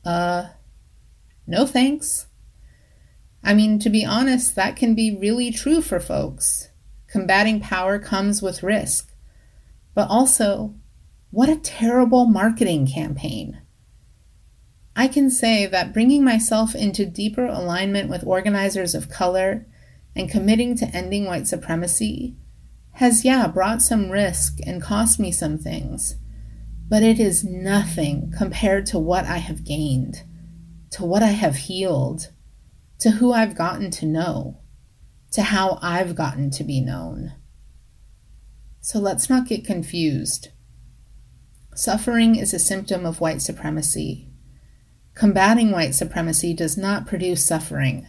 Uh, 0.04 0.49
no 1.47 1.66
thanks. 1.66 2.26
I 3.43 3.54
mean, 3.54 3.78
to 3.78 3.88
be 3.88 4.04
honest, 4.04 4.54
that 4.57 4.76
can 4.76 4.95
be 4.95 5.16
really 5.16 5.50
true 5.50 5.81
for 5.81 6.00
folks. 6.00 6.71
Combating 7.09 7.59
power 7.59 7.99
comes 7.99 8.43
with 8.43 8.62
risk. 8.62 9.14
But 9.95 10.09
also, 10.11 10.75
what 11.31 11.49
a 11.49 11.57
terrible 11.57 12.26
marketing 12.26 12.87
campaign. 12.87 13.62
I 14.96 15.08
can 15.08 15.28
say 15.28 15.66
that 15.66 15.92
bringing 15.92 16.24
myself 16.24 16.74
into 16.74 17.04
deeper 17.04 17.46
alignment 17.46 18.08
with 18.08 18.24
organizers 18.24 18.94
of 18.94 19.08
color 19.08 19.66
and 20.14 20.30
committing 20.30 20.76
to 20.76 20.86
ending 20.86 21.24
white 21.24 21.48
supremacy 21.48 22.36
has, 22.92 23.24
yeah, 23.24 23.48
brought 23.48 23.82
some 23.82 24.10
risk 24.10 24.58
and 24.64 24.80
cost 24.80 25.18
me 25.18 25.32
some 25.32 25.58
things, 25.58 26.14
but 26.88 27.02
it 27.02 27.18
is 27.18 27.44
nothing 27.44 28.32
compared 28.36 28.86
to 28.86 28.98
what 28.98 29.24
I 29.24 29.38
have 29.38 29.64
gained, 29.64 30.22
to 30.90 31.04
what 31.04 31.22
I 31.22 31.32
have 31.32 31.56
healed, 31.56 32.30
to 33.00 33.10
who 33.10 33.32
I've 33.32 33.56
gotten 33.56 33.90
to 33.92 34.06
know, 34.06 34.60
to 35.32 35.42
how 35.42 35.80
I've 35.82 36.14
gotten 36.14 36.50
to 36.52 36.62
be 36.62 36.80
known. 36.80 37.32
So 38.80 39.00
let's 39.00 39.28
not 39.28 39.48
get 39.48 39.64
confused. 39.64 40.50
Suffering 41.74 42.36
is 42.36 42.54
a 42.54 42.60
symptom 42.60 43.04
of 43.04 43.20
white 43.20 43.42
supremacy. 43.42 44.28
Combating 45.14 45.71
white 45.71 45.94
supremacy 45.94 46.52
does 46.52 46.76
not 46.76 47.06
produce 47.06 47.44
suffering. 47.44 48.09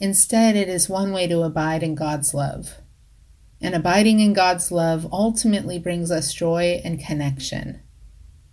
Instead, 0.00 0.56
it 0.56 0.68
is 0.68 0.88
one 0.88 1.12
way 1.12 1.26
to 1.26 1.42
abide 1.42 1.82
in 1.82 1.94
God's 1.94 2.32
love. 2.32 2.76
And 3.60 3.74
abiding 3.74 4.20
in 4.20 4.32
God's 4.32 4.72
love 4.72 5.06
ultimately 5.12 5.78
brings 5.78 6.10
us 6.10 6.32
joy 6.32 6.80
and 6.82 6.98
connection. 6.98 7.82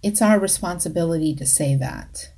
It's 0.04 0.22
our 0.22 0.38
responsibility 0.38 1.34
to 1.36 1.46
say 1.46 1.75
that. 1.77 2.32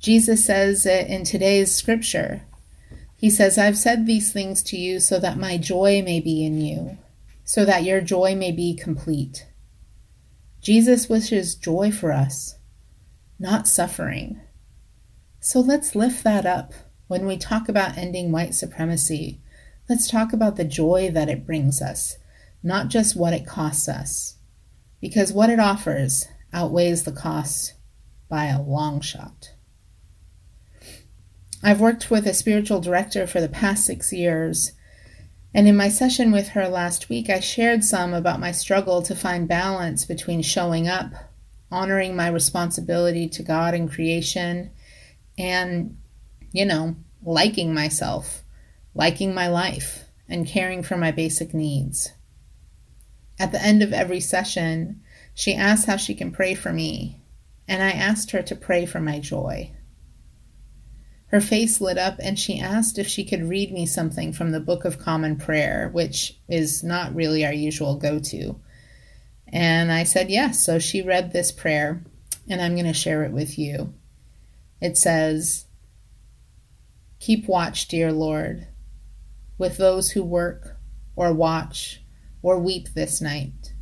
Jesus 0.00 0.44
says 0.44 0.84
it 0.84 1.06
in 1.06 1.22
today's 1.22 1.72
scripture. 1.72 2.42
He 3.14 3.30
says, 3.30 3.58
I've 3.58 3.78
said 3.78 4.06
these 4.06 4.32
things 4.32 4.64
to 4.64 4.76
you 4.76 4.98
so 4.98 5.20
that 5.20 5.38
my 5.38 5.56
joy 5.56 6.02
may 6.04 6.18
be 6.18 6.44
in 6.44 6.60
you, 6.60 6.98
so 7.44 7.64
that 7.64 7.84
your 7.84 8.00
joy 8.00 8.34
may 8.34 8.50
be 8.50 8.74
complete. 8.74 9.46
Jesus 10.60 11.08
wishes 11.08 11.54
joy 11.54 11.92
for 11.92 12.10
us 12.10 12.56
not 13.42 13.66
suffering. 13.66 14.40
So 15.40 15.58
let's 15.58 15.96
lift 15.96 16.22
that 16.22 16.46
up 16.46 16.72
when 17.08 17.26
we 17.26 17.36
talk 17.36 17.68
about 17.68 17.98
ending 17.98 18.30
white 18.30 18.54
supremacy. 18.54 19.40
Let's 19.88 20.08
talk 20.08 20.32
about 20.32 20.54
the 20.54 20.64
joy 20.64 21.10
that 21.12 21.28
it 21.28 21.44
brings 21.44 21.82
us, 21.82 22.18
not 22.62 22.86
just 22.86 23.16
what 23.16 23.32
it 23.32 23.44
costs 23.44 23.88
us. 23.88 24.36
Because 25.00 25.32
what 25.32 25.50
it 25.50 25.58
offers 25.58 26.28
outweighs 26.52 27.02
the 27.02 27.10
cost 27.10 27.74
by 28.28 28.46
a 28.46 28.62
long 28.62 29.00
shot. 29.00 29.50
I've 31.64 31.80
worked 31.80 32.12
with 32.12 32.28
a 32.28 32.34
spiritual 32.34 32.80
director 32.80 33.26
for 33.26 33.40
the 33.40 33.48
past 33.48 33.84
six 33.84 34.12
years, 34.12 34.70
and 35.52 35.66
in 35.66 35.76
my 35.76 35.88
session 35.88 36.30
with 36.30 36.50
her 36.50 36.68
last 36.68 37.08
week, 37.08 37.28
I 37.28 37.40
shared 37.40 37.82
some 37.82 38.14
about 38.14 38.38
my 38.38 38.52
struggle 38.52 39.02
to 39.02 39.16
find 39.16 39.48
balance 39.48 40.04
between 40.04 40.42
showing 40.42 40.86
up 40.86 41.12
honoring 41.72 42.14
my 42.14 42.28
responsibility 42.28 43.28
to 43.30 43.42
God 43.42 43.74
and 43.74 43.90
creation, 43.90 44.70
and, 45.38 45.96
you 46.52 46.64
know, 46.64 46.94
liking 47.24 47.72
myself, 47.72 48.44
liking 48.94 49.34
my 49.34 49.48
life, 49.48 50.04
and 50.28 50.46
caring 50.46 50.82
for 50.82 50.96
my 50.96 51.10
basic 51.10 51.54
needs. 51.54 52.12
At 53.38 53.50
the 53.50 53.62
end 53.62 53.82
of 53.82 53.92
every 53.92 54.20
session, 54.20 55.00
she 55.34 55.54
asked 55.54 55.86
how 55.86 55.96
she 55.96 56.14
can 56.14 56.30
pray 56.30 56.54
for 56.54 56.72
me, 56.72 57.20
and 57.66 57.82
I 57.82 57.90
asked 57.90 58.32
her 58.32 58.42
to 58.42 58.54
pray 58.54 58.86
for 58.86 59.00
my 59.00 59.18
joy. 59.18 59.72
Her 61.28 61.40
face 61.40 61.80
lit 61.80 61.96
up 61.96 62.16
and 62.18 62.38
she 62.38 62.60
asked 62.60 62.98
if 62.98 63.08
she 63.08 63.24
could 63.24 63.48
read 63.48 63.72
me 63.72 63.86
something 63.86 64.34
from 64.34 64.52
the 64.52 64.60
Book 64.60 64.84
of 64.84 64.98
Common 64.98 65.36
Prayer, 65.36 65.88
which 65.90 66.38
is 66.46 66.84
not 66.84 67.14
really 67.14 67.42
our 67.42 67.54
usual 67.54 67.96
go 67.96 68.18
to. 68.18 68.60
And 69.52 69.92
I 69.92 70.04
said 70.04 70.30
yes. 70.30 70.64
So 70.64 70.78
she 70.78 71.02
read 71.02 71.32
this 71.32 71.52
prayer, 71.52 72.02
and 72.48 72.60
I'm 72.60 72.74
going 72.74 72.86
to 72.86 72.94
share 72.94 73.22
it 73.24 73.32
with 73.32 73.58
you. 73.58 73.92
It 74.80 74.96
says, 74.96 75.66
Keep 77.20 77.46
watch, 77.46 77.86
dear 77.86 78.10
Lord, 78.10 78.66
with 79.58 79.76
those 79.76 80.12
who 80.12 80.24
work 80.24 80.78
or 81.14 81.32
watch 81.32 82.02
or 82.42 82.58
weep 82.58 82.88
this 82.94 83.20
night, 83.20 83.74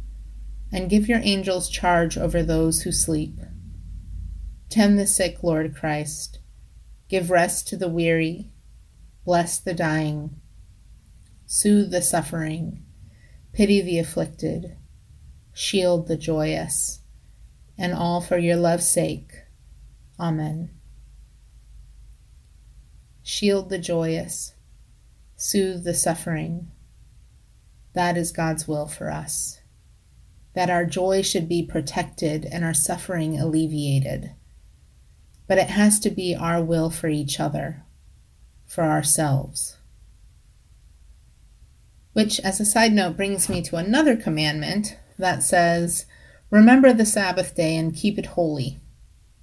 and 0.72 0.90
give 0.90 1.08
your 1.08 1.20
angels 1.22 1.70
charge 1.70 2.18
over 2.18 2.42
those 2.42 2.82
who 2.82 2.92
sleep. 2.92 3.38
Tend 4.68 4.98
the 4.98 5.06
sick, 5.06 5.42
Lord 5.42 5.74
Christ. 5.74 6.40
Give 7.08 7.30
rest 7.30 7.66
to 7.68 7.76
the 7.76 7.88
weary. 7.88 8.50
Bless 9.24 9.58
the 9.58 9.74
dying. 9.74 10.38
Soothe 11.46 11.90
the 11.90 12.02
suffering. 12.02 12.84
Pity 13.52 13.80
the 13.80 13.98
afflicted 13.98 14.76
shield 15.52 16.08
the 16.08 16.16
joyous, 16.16 17.00
and 17.76 17.92
all 17.92 18.20
for 18.20 18.38
your 18.38 18.56
love's 18.56 18.88
sake. 18.88 19.32
Amen. 20.18 20.70
Shield 23.22 23.70
the 23.70 23.78
joyous, 23.78 24.54
soothe 25.36 25.84
the 25.84 25.94
suffering. 25.94 26.70
That 27.94 28.16
is 28.16 28.32
God's 28.32 28.68
will 28.68 28.86
for 28.86 29.10
us. 29.10 29.60
That 30.54 30.70
our 30.70 30.84
joy 30.84 31.22
should 31.22 31.48
be 31.48 31.64
protected 31.64 32.44
and 32.44 32.64
our 32.64 32.74
suffering 32.74 33.38
alleviated. 33.38 34.32
But 35.46 35.58
it 35.58 35.70
has 35.70 35.98
to 36.00 36.10
be 36.10 36.34
our 36.34 36.62
will 36.62 36.90
for 36.90 37.08
each 37.08 37.40
other, 37.40 37.84
for 38.66 38.84
ourselves. 38.84 39.76
Which, 42.12 42.40
as 42.40 42.60
a 42.60 42.64
side 42.64 42.92
note, 42.92 43.16
brings 43.16 43.48
me 43.48 43.62
to 43.62 43.76
another 43.76 44.16
commandment 44.16 44.96
that 45.20 45.42
says, 45.42 46.06
Remember 46.50 46.92
the 46.92 47.06
Sabbath 47.06 47.54
day 47.54 47.76
and 47.76 47.94
keep 47.94 48.18
it 48.18 48.26
holy. 48.26 48.80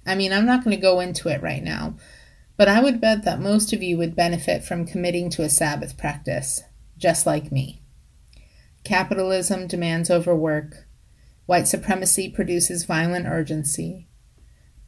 I 0.06 0.14
mean, 0.14 0.32
I'm 0.32 0.46
not 0.46 0.62
going 0.62 0.76
to 0.76 0.80
go 0.80 1.00
into 1.00 1.28
it 1.28 1.42
right 1.42 1.62
now, 1.62 1.94
but 2.56 2.68
I 2.68 2.80
would 2.80 3.00
bet 3.00 3.24
that 3.24 3.40
most 3.40 3.72
of 3.72 3.82
you 3.82 3.96
would 3.96 4.14
benefit 4.14 4.64
from 4.64 4.86
committing 4.86 5.30
to 5.30 5.42
a 5.42 5.48
Sabbath 5.48 5.96
practice, 5.96 6.62
just 6.98 7.26
like 7.26 7.52
me. 7.52 7.82
Capitalism 8.84 9.66
demands 9.66 10.10
overwork. 10.10 10.86
White 11.46 11.68
supremacy 11.68 12.30
produces 12.30 12.84
violent 12.84 13.26
urgency. 13.26 14.06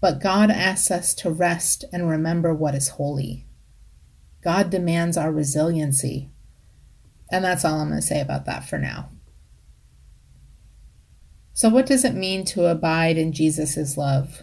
But 0.00 0.20
God 0.20 0.50
asks 0.50 0.90
us 0.90 1.14
to 1.14 1.30
rest 1.30 1.84
and 1.92 2.08
remember 2.08 2.54
what 2.54 2.74
is 2.74 2.88
holy. 2.88 3.46
God 4.42 4.70
demands 4.70 5.16
our 5.16 5.30
resiliency. 5.30 6.30
And 7.30 7.44
that's 7.44 7.64
all 7.64 7.80
I'm 7.80 7.88
going 7.88 8.00
to 8.00 8.06
say 8.06 8.20
about 8.20 8.46
that 8.46 8.68
for 8.68 8.78
now. 8.78 9.10
So, 11.52 11.68
what 11.68 11.86
does 11.86 12.04
it 12.04 12.14
mean 12.14 12.44
to 12.46 12.66
abide 12.66 13.18
in 13.18 13.32
Jesus' 13.32 13.96
love, 13.96 14.42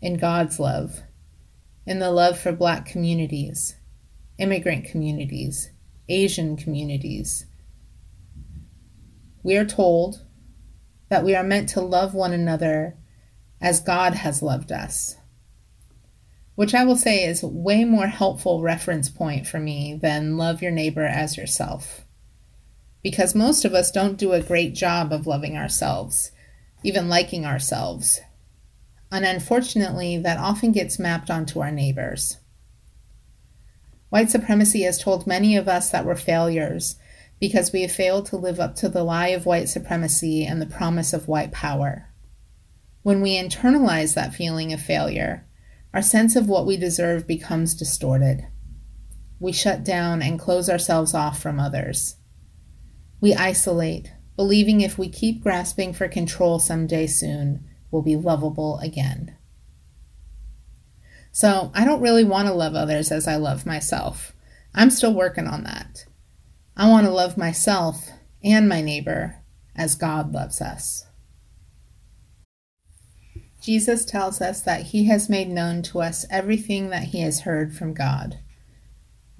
in 0.00 0.16
God's 0.16 0.58
love, 0.60 1.02
in 1.84 1.98
the 1.98 2.10
love 2.10 2.38
for 2.38 2.52
Black 2.52 2.86
communities, 2.86 3.76
immigrant 4.38 4.84
communities, 4.84 5.70
Asian 6.08 6.56
communities? 6.56 7.46
We 9.42 9.56
are 9.56 9.64
told 9.64 10.22
that 11.08 11.24
we 11.24 11.34
are 11.34 11.44
meant 11.44 11.68
to 11.70 11.80
love 11.80 12.14
one 12.14 12.32
another 12.32 12.96
as 13.60 13.80
God 13.80 14.14
has 14.14 14.42
loved 14.42 14.70
us, 14.70 15.16
which 16.54 16.74
I 16.74 16.84
will 16.84 16.96
say 16.96 17.24
is 17.24 17.42
way 17.42 17.84
more 17.84 18.06
helpful 18.06 18.62
reference 18.62 19.08
point 19.08 19.46
for 19.46 19.58
me 19.58 19.98
than 20.00 20.36
love 20.36 20.62
your 20.62 20.70
neighbor 20.70 21.04
as 21.04 21.36
yourself 21.36 22.06
because 23.02 23.34
most 23.34 23.64
of 23.64 23.74
us 23.74 23.90
don't 23.90 24.18
do 24.18 24.32
a 24.32 24.42
great 24.42 24.74
job 24.74 25.12
of 25.12 25.26
loving 25.26 25.56
ourselves, 25.56 26.30
even 26.84 27.08
liking 27.08 27.44
ourselves. 27.44 28.20
And 29.10 29.24
unfortunately, 29.24 30.18
that 30.18 30.38
often 30.38 30.72
gets 30.72 30.98
mapped 30.98 31.30
onto 31.30 31.60
our 31.60 31.70
neighbors. 31.70 32.38
White 34.08 34.30
supremacy 34.30 34.82
has 34.82 34.98
told 34.98 35.26
many 35.26 35.56
of 35.56 35.68
us 35.68 35.90
that 35.90 36.04
we're 36.04 36.16
failures 36.16 36.96
because 37.40 37.72
we 37.72 37.82
have 37.82 37.90
failed 37.90 38.26
to 38.26 38.36
live 38.36 38.60
up 38.60 38.76
to 38.76 38.88
the 38.88 39.02
lie 39.02 39.28
of 39.28 39.46
white 39.46 39.68
supremacy 39.68 40.44
and 40.44 40.62
the 40.62 40.66
promise 40.66 41.12
of 41.12 41.28
white 41.28 41.50
power. 41.50 42.08
When 43.02 43.20
we 43.20 43.36
internalize 43.36 44.14
that 44.14 44.34
feeling 44.34 44.72
of 44.72 44.80
failure, 44.80 45.44
our 45.92 46.02
sense 46.02 46.36
of 46.36 46.48
what 46.48 46.66
we 46.66 46.76
deserve 46.76 47.26
becomes 47.26 47.74
distorted. 47.74 48.46
We 49.40 49.50
shut 49.50 49.82
down 49.82 50.22
and 50.22 50.38
close 50.38 50.70
ourselves 50.70 51.14
off 51.14 51.42
from 51.42 51.58
others. 51.58 52.16
We 53.22 53.34
isolate, 53.34 54.12
believing 54.34 54.80
if 54.80 54.98
we 54.98 55.08
keep 55.08 55.44
grasping 55.44 55.92
for 55.92 56.08
control 56.08 56.58
someday 56.58 57.06
soon, 57.06 57.64
we'll 57.92 58.02
be 58.02 58.16
lovable 58.16 58.78
again. 58.80 59.36
So 61.30 61.70
I 61.72 61.84
don't 61.84 62.02
really 62.02 62.24
want 62.24 62.48
to 62.48 62.54
love 62.54 62.74
others 62.74 63.12
as 63.12 63.28
I 63.28 63.36
love 63.36 63.64
myself. 63.64 64.34
I'm 64.74 64.90
still 64.90 65.14
working 65.14 65.46
on 65.46 65.62
that. 65.62 66.04
I 66.76 66.90
want 66.90 67.06
to 67.06 67.12
love 67.12 67.38
myself 67.38 68.10
and 68.42 68.68
my 68.68 68.80
neighbor 68.80 69.36
as 69.76 69.94
God 69.94 70.32
loves 70.32 70.60
us. 70.60 71.06
Jesus 73.62 74.04
tells 74.04 74.40
us 74.40 74.60
that 74.62 74.86
he 74.86 75.04
has 75.04 75.28
made 75.28 75.48
known 75.48 75.82
to 75.82 76.00
us 76.02 76.26
everything 76.28 76.90
that 76.90 77.04
he 77.04 77.20
has 77.20 77.42
heard 77.42 77.72
from 77.72 77.94
God. 77.94 78.40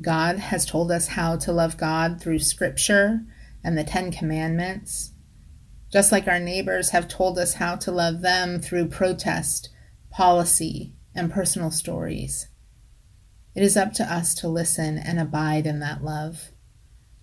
God 0.00 0.38
has 0.38 0.64
told 0.64 0.92
us 0.92 1.08
how 1.08 1.36
to 1.38 1.52
love 1.52 1.76
God 1.76 2.20
through 2.20 2.38
Scripture 2.38 3.22
and 3.64 3.77
the 3.77 3.85
Ten 3.85 4.11
Commandments, 4.11 5.12
just 5.90 6.11
like 6.11 6.27
our 6.27 6.40
neighbors 6.40 6.90
have 6.90 7.09
told 7.09 7.38
us 7.38 7.55
how 7.55 7.77
to 7.77 7.92
love 7.92 8.22
them 8.22 8.61
through 8.61 8.88
protest, 8.88 9.68
policy, 10.11 10.94
and 11.14 11.33
personal 11.33 11.70
stories. 11.70 12.48
It 13.55 13.62
is 13.62 13.77
up 13.77 13.92
to 13.94 14.05
us 14.05 14.35
to 14.37 14.48
listen 14.48 14.96
and 14.96 15.20
abide 15.20 15.66
in 15.66 15.81
that 15.81 16.03
love, 16.03 16.51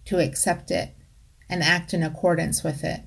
to 0.06 0.20
accept 0.20 0.70
it 0.70 0.96
and 1.50 1.64
act 1.64 1.94
in 1.94 2.04
accordance 2.04 2.64
with 2.64 2.84
it. 2.84 3.02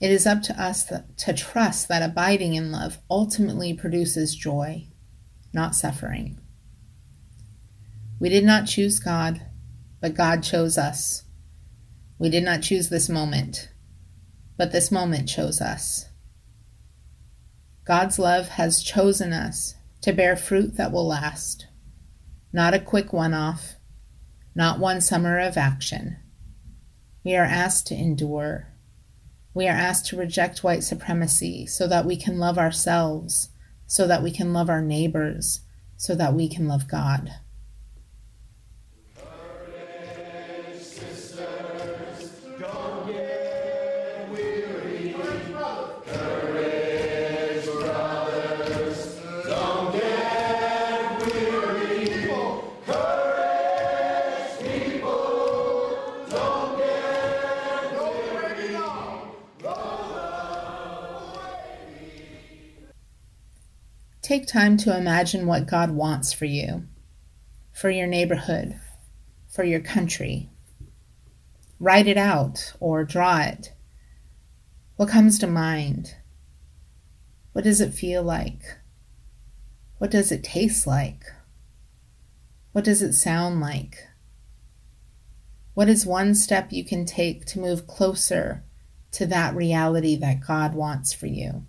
It 0.00 0.12
is 0.12 0.26
up 0.26 0.42
to 0.42 0.62
us 0.62 0.84
to 0.84 1.32
trust 1.34 1.88
that 1.88 2.08
abiding 2.08 2.54
in 2.54 2.70
love 2.70 2.98
ultimately 3.10 3.74
produces 3.74 4.36
joy, 4.36 4.86
not 5.52 5.74
suffering. 5.74 6.40
We 8.20 8.28
did 8.28 8.44
not 8.44 8.66
choose 8.66 9.00
God, 9.00 9.42
but 10.00 10.14
God 10.14 10.44
chose 10.44 10.78
us. 10.78 11.24
We 12.18 12.30
did 12.30 12.42
not 12.42 12.62
choose 12.62 12.88
this 12.88 13.08
moment, 13.08 13.70
but 14.56 14.72
this 14.72 14.90
moment 14.90 15.28
chose 15.28 15.60
us. 15.60 16.06
God's 17.84 18.18
love 18.18 18.48
has 18.48 18.82
chosen 18.82 19.32
us 19.32 19.76
to 20.02 20.12
bear 20.12 20.36
fruit 20.36 20.76
that 20.76 20.92
will 20.92 21.06
last, 21.06 21.68
not 22.52 22.74
a 22.74 22.80
quick 22.80 23.12
one 23.12 23.34
off, 23.34 23.76
not 24.54 24.80
one 24.80 25.00
summer 25.00 25.38
of 25.38 25.56
action. 25.56 26.16
We 27.24 27.36
are 27.36 27.44
asked 27.44 27.86
to 27.88 27.94
endure. 27.94 28.68
We 29.54 29.68
are 29.68 29.76
asked 29.76 30.06
to 30.06 30.16
reject 30.16 30.64
white 30.64 30.82
supremacy 30.82 31.66
so 31.66 31.86
that 31.86 32.04
we 32.04 32.16
can 32.16 32.38
love 32.38 32.58
ourselves, 32.58 33.50
so 33.86 34.06
that 34.08 34.22
we 34.22 34.32
can 34.32 34.52
love 34.52 34.68
our 34.68 34.82
neighbors, 34.82 35.60
so 35.96 36.14
that 36.16 36.34
we 36.34 36.48
can 36.48 36.66
love 36.66 36.88
God. 36.88 37.32
Take 64.38 64.46
time 64.46 64.76
to 64.76 64.96
imagine 64.96 65.48
what 65.48 65.66
God 65.66 65.90
wants 65.90 66.32
for 66.32 66.44
you, 66.44 66.84
for 67.72 67.90
your 67.90 68.06
neighborhood, 68.06 68.78
for 69.48 69.64
your 69.64 69.80
country. 69.80 70.48
Write 71.80 72.06
it 72.06 72.16
out 72.16 72.72
or 72.78 73.02
draw 73.02 73.40
it. 73.40 73.72
What 74.94 75.08
comes 75.08 75.40
to 75.40 75.48
mind? 75.48 76.14
What 77.50 77.64
does 77.64 77.80
it 77.80 77.92
feel 77.92 78.22
like? 78.22 78.62
What 79.96 80.12
does 80.12 80.30
it 80.30 80.44
taste 80.44 80.86
like? 80.86 81.24
What 82.70 82.84
does 82.84 83.02
it 83.02 83.14
sound 83.14 83.60
like? 83.60 84.06
What 85.74 85.88
is 85.88 86.06
one 86.06 86.36
step 86.36 86.70
you 86.70 86.84
can 86.84 87.04
take 87.04 87.44
to 87.46 87.58
move 87.58 87.88
closer 87.88 88.62
to 89.10 89.26
that 89.26 89.56
reality 89.56 90.14
that 90.14 90.46
God 90.46 90.76
wants 90.76 91.12
for 91.12 91.26
you? 91.26 91.64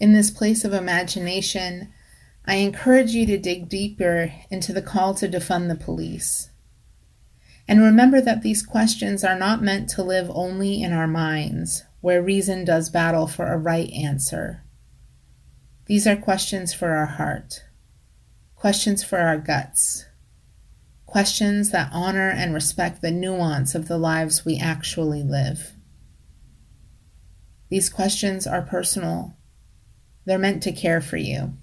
In 0.00 0.14
this 0.14 0.30
place 0.30 0.64
of 0.64 0.72
imagination, 0.72 1.92
I 2.46 2.54
encourage 2.54 3.10
you 3.10 3.26
to 3.26 3.36
dig 3.36 3.68
deeper 3.68 4.32
into 4.50 4.72
the 4.72 4.80
call 4.80 5.12
to 5.16 5.28
defund 5.28 5.68
the 5.68 5.74
police. 5.74 6.48
And 7.68 7.82
remember 7.82 8.22
that 8.22 8.40
these 8.40 8.64
questions 8.64 9.22
are 9.22 9.38
not 9.38 9.62
meant 9.62 9.90
to 9.90 10.02
live 10.02 10.30
only 10.34 10.82
in 10.82 10.94
our 10.94 11.06
minds, 11.06 11.84
where 12.00 12.22
reason 12.22 12.64
does 12.64 12.88
battle 12.88 13.26
for 13.26 13.46
a 13.46 13.58
right 13.58 13.90
answer. 13.90 14.64
These 15.84 16.06
are 16.06 16.16
questions 16.16 16.72
for 16.72 16.92
our 16.92 17.06
heart, 17.06 17.64
questions 18.56 19.04
for 19.04 19.18
our 19.18 19.36
guts, 19.36 20.06
questions 21.04 21.72
that 21.72 21.90
honor 21.92 22.30
and 22.30 22.54
respect 22.54 23.02
the 23.02 23.10
nuance 23.10 23.74
of 23.74 23.86
the 23.86 23.98
lives 23.98 24.46
we 24.46 24.56
actually 24.56 25.22
live. 25.22 25.72
These 27.68 27.90
questions 27.90 28.46
are 28.46 28.62
personal 28.62 29.36
they're 30.24 30.38
meant 30.38 30.62
to 30.64 30.72
care 30.72 31.00
for 31.00 31.16
you. 31.16 31.54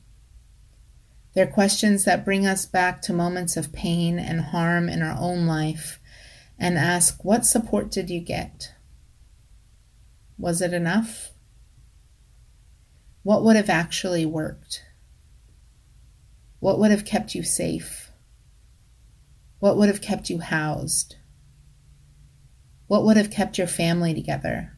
They're 1.33 1.47
questions 1.47 2.05
that 2.05 2.25
bring 2.25 2.47
us 2.47 2.65
back 2.65 3.01
to 3.03 3.13
moments 3.13 3.57
of 3.57 3.71
pain 3.71 4.17
and 4.17 4.41
harm 4.41 4.89
in 4.89 5.01
our 5.01 5.15
own 5.19 5.45
life 5.45 5.99
and 6.57 6.77
ask, 6.77 7.23
What 7.23 7.45
support 7.45 7.91
did 7.91 8.09
you 8.09 8.19
get? 8.19 8.73
Was 10.37 10.61
it 10.61 10.73
enough? 10.73 11.31
What 13.23 13.43
would 13.43 13.55
have 13.55 13.69
actually 13.69 14.25
worked? 14.25 14.83
What 16.59 16.79
would 16.79 16.91
have 16.91 17.05
kept 17.05 17.35
you 17.35 17.43
safe? 17.43 18.11
What 19.59 19.77
would 19.77 19.89
have 19.89 20.01
kept 20.01 20.29
you 20.29 20.39
housed? 20.39 21.17
What 22.87 23.03
would 23.03 23.17
have 23.17 23.29
kept 23.31 23.57
your 23.57 23.67
family 23.67 24.13
together? 24.13 24.76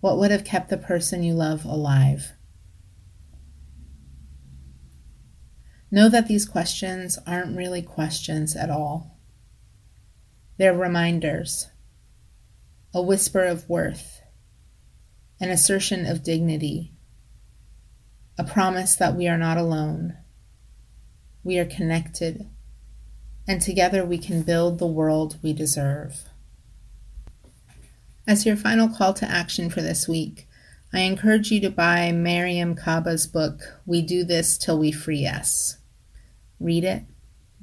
What 0.00 0.18
would 0.18 0.30
have 0.30 0.44
kept 0.44 0.70
the 0.70 0.78
person 0.78 1.22
you 1.22 1.34
love 1.34 1.64
alive? 1.64 2.32
Know 5.90 6.08
that 6.08 6.26
these 6.26 6.46
questions 6.46 7.18
aren't 7.26 7.56
really 7.56 7.82
questions 7.82 8.56
at 8.56 8.70
all. 8.70 9.18
They're 10.56 10.72
reminders, 10.72 11.68
a 12.94 13.02
whisper 13.02 13.44
of 13.44 13.68
worth, 13.68 14.22
an 15.40 15.50
assertion 15.50 16.06
of 16.06 16.22
dignity, 16.22 16.92
a 18.38 18.44
promise 18.44 18.94
that 18.94 19.16
we 19.16 19.28
are 19.28 19.38
not 19.38 19.58
alone. 19.58 20.16
We 21.42 21.58
are 21.58 21.66
connected, 21.66 22.48
and 23.46 23.60
together 23.60 24.04
we 24.04 24.18
can 24.18 24.42
build 24.42 24.78
the 24.78 24.86
world 24.86 25.38
we 25.42 25.52
deserve. 25.52 26.29
As 28.26 28.46
your 28.46 28.56
final 28.56 28.88
call 28.88 29.14
to 29.14 29.30
action 29.30 29.70
for 29.70 29.80
this 29.80 30.06
week, 30.06 30.46
I 30.92 31.00
encourage 31.00 31.50
you 31.50 31.60
to 31.60 31.70
buy 31.70 32.10
Mariame 32.12 32.78
Kaba's 32.78 33.26
book, 33.26 33.80
We 33.86 34.02
Do 34.02 34.24
This 34.24 34.58
Till 34.58 34.78
We 34.78 34.92
Free 34.92 35.26
Us. 35.26 35.78
Read 36.58 36.84
it, 36.84 37.04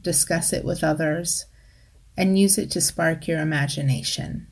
discuss 0.02 0.54
it 0.54 0.65
with 0.65 0.84
others, 0.84 1.46
and 2.17 2.39
use 2.39 2.58
it 2.58 2.72
to 2.72 2.82
spark 2.82 3.28
your 3.28 3.39
imagination. 3.39 4.48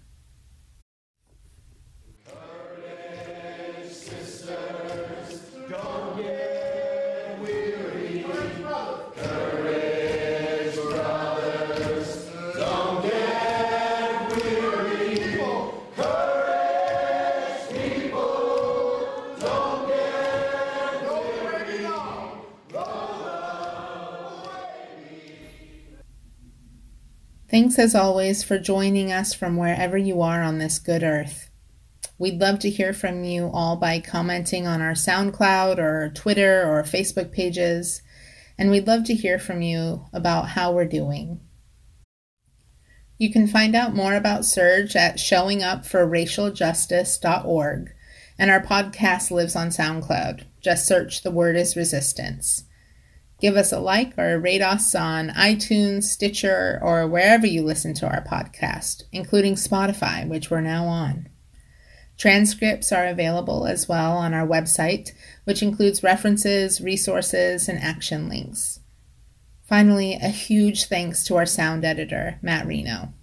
Thanks 27.56 27.80
as 27.80 27.96
always 27.96 28.44
for 28.44 28.60
joining 28.60 29.14
us 29.14 29.34
from 29.34 29.56
wherever 29.56 29.98
you 29.98 30.22
are 30.22 30.44
on 30.44 30.58
this 30.58 30.78
good 30.78 31.04
earth. 31.04 31.50
We'd 32.18 32.42
love 32.42 32.60
to 32.60 32.70
hear 32.70 32.92
from 32.92 33.24
you 33.24 33.50
all 33.54 33.78
by 33.78 34.02
commenting 34.02 34.68
on 34.68 34.82
our 34.82 34.92
SoundCloud 34.92 35.78
or 35.78 36.12
Twitter 36.14 36.70
or 36.70 36.84
Facebook 36.84 37.32
pages. 37.32 38.02
and 38.58 38.72
we'd 38.72 38.88
love 38.88 39.06
to 39.06 39.14
hear 39.14 39.40
from 39.40 39.62
you 39.62 40.06
about 40.12 40.50
how 40.50 40.74
we're 40.74 40.84
doing. 40.84 41.40
You 43.18 43.32
can 43.32 43.48
find 43.48 43.74
out 43.74 43.96
more 43.96 44.16
about 44.16 44.42
SURJ 44.42 44.94
at 44.98 45.16
showingupforracialjustice.org, 45.16 47.94
and 48.38 48.52
our 48.52 48.62
podcast 48.62 49.32
lives 49.32 49.56
on 49.56 49.70
SoundCloud. 49.70 50.44
Just 50.60 50.86
search 50.86 51.24
The 51.24 51.32
Word 51.32 51.56
is 51.56 51.78
Resistance. 51.78 52.66
Give 53.42 53.58
us 53.58 53.72
a 53.72 53.80
like 53.80 54.18
or 54.18 54.40
rate 54.40 54.62
us 54.62 54.96
on 54.96 55.30
iTunes, 55.30 56.04
Stitcher, 56.04 56.80
or 56.82 57.06
wherever 57.06 57.46
you 57.46 57.64
listen 57.64 57.94
to 57.96 58.08
our 58.08 58.24
podcast, 58.24 59.04
including 59.12 59.56
Spotify, 59.56 60.28
which 60.28 60.50
we're 60.50 60.62
now 60.62 60.86
on. 60.86 61.28
Transcripts 62.18 62.94
are 62.94 63.06
available 63.06 63.66
as 63.66 63.90
well 63.90 64.14
on 64.14 64.34
our 64.34 64.48
website, 64.48 65.12
which 65.44 65.62
includes 65.62 66.02
references, 66.02 66.80
resources, 66.80 67.68
and 67.68 67.78
action 67.80 68.30
links. 68.30 68.80
Finally, 69.64 70.14
a 70.14 70.30
huge 70.30 70.86
thanks 70.86 71.26
to 71.26 71.36
our 71.36 71.46
sound 71.46 71.84
editor, 71.84 72.40
Matt 72.42 72.66
Reno. 72.66 73.14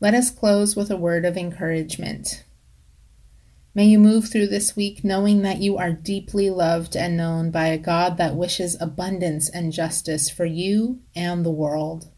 Let 0.00 0.14
us 0.14 0.30
close 0.30 0.74
with 0.74 0.90
a 0.90 0.96
word 0.96 1.24
of 1.24 1.36
encouragement. 1.36 2.44
May 3.74 3.86
you 3.86 3.98
move 3.98 4.28
through 4.28 4.48
this 4.48 4.76
week 4.76 5.02
knowing 5.02 5.40
that 5.42 5.62
you 5.62 5.78
are 5.78 5.92
deeply 5.92 6.50
loved 6.50 6.94
and 6.94 7.16
known 7.16 7.50
by 7.50 7.68
a 7.68 7.78
God 7.78 8.18
that 8.18 8.36
wishes 8.36 8.76
abundance 8.80 9.48
and 9.48 9.72
justice 9.72 10.28
for 10.28 10.44
you 10.44 11.00
and 11.16 11.44
the 11.44 11.50
world. 11.50 12.10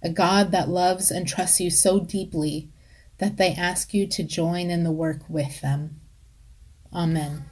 A 0.00 0.10
God 0.10 0.52
that 0.52 0.68
loves 0.68 1.10
and 1.10 1.26
trusts 1.26 1.60
you 1.60 1.70
so 1.70 1.98
deeply 1.98 2.70
that 3.18 3.36
they 3.36 3.52
ask 3.52 3.92
you 3.94 4.06
to 4.06 4.22
join 4.22 4.70
in 4.70 4.84
the 4.84 4.92
work 4.92 5.22
with 5.28 5.60
them. 5.60 6.00
Amen. 6.92 7.46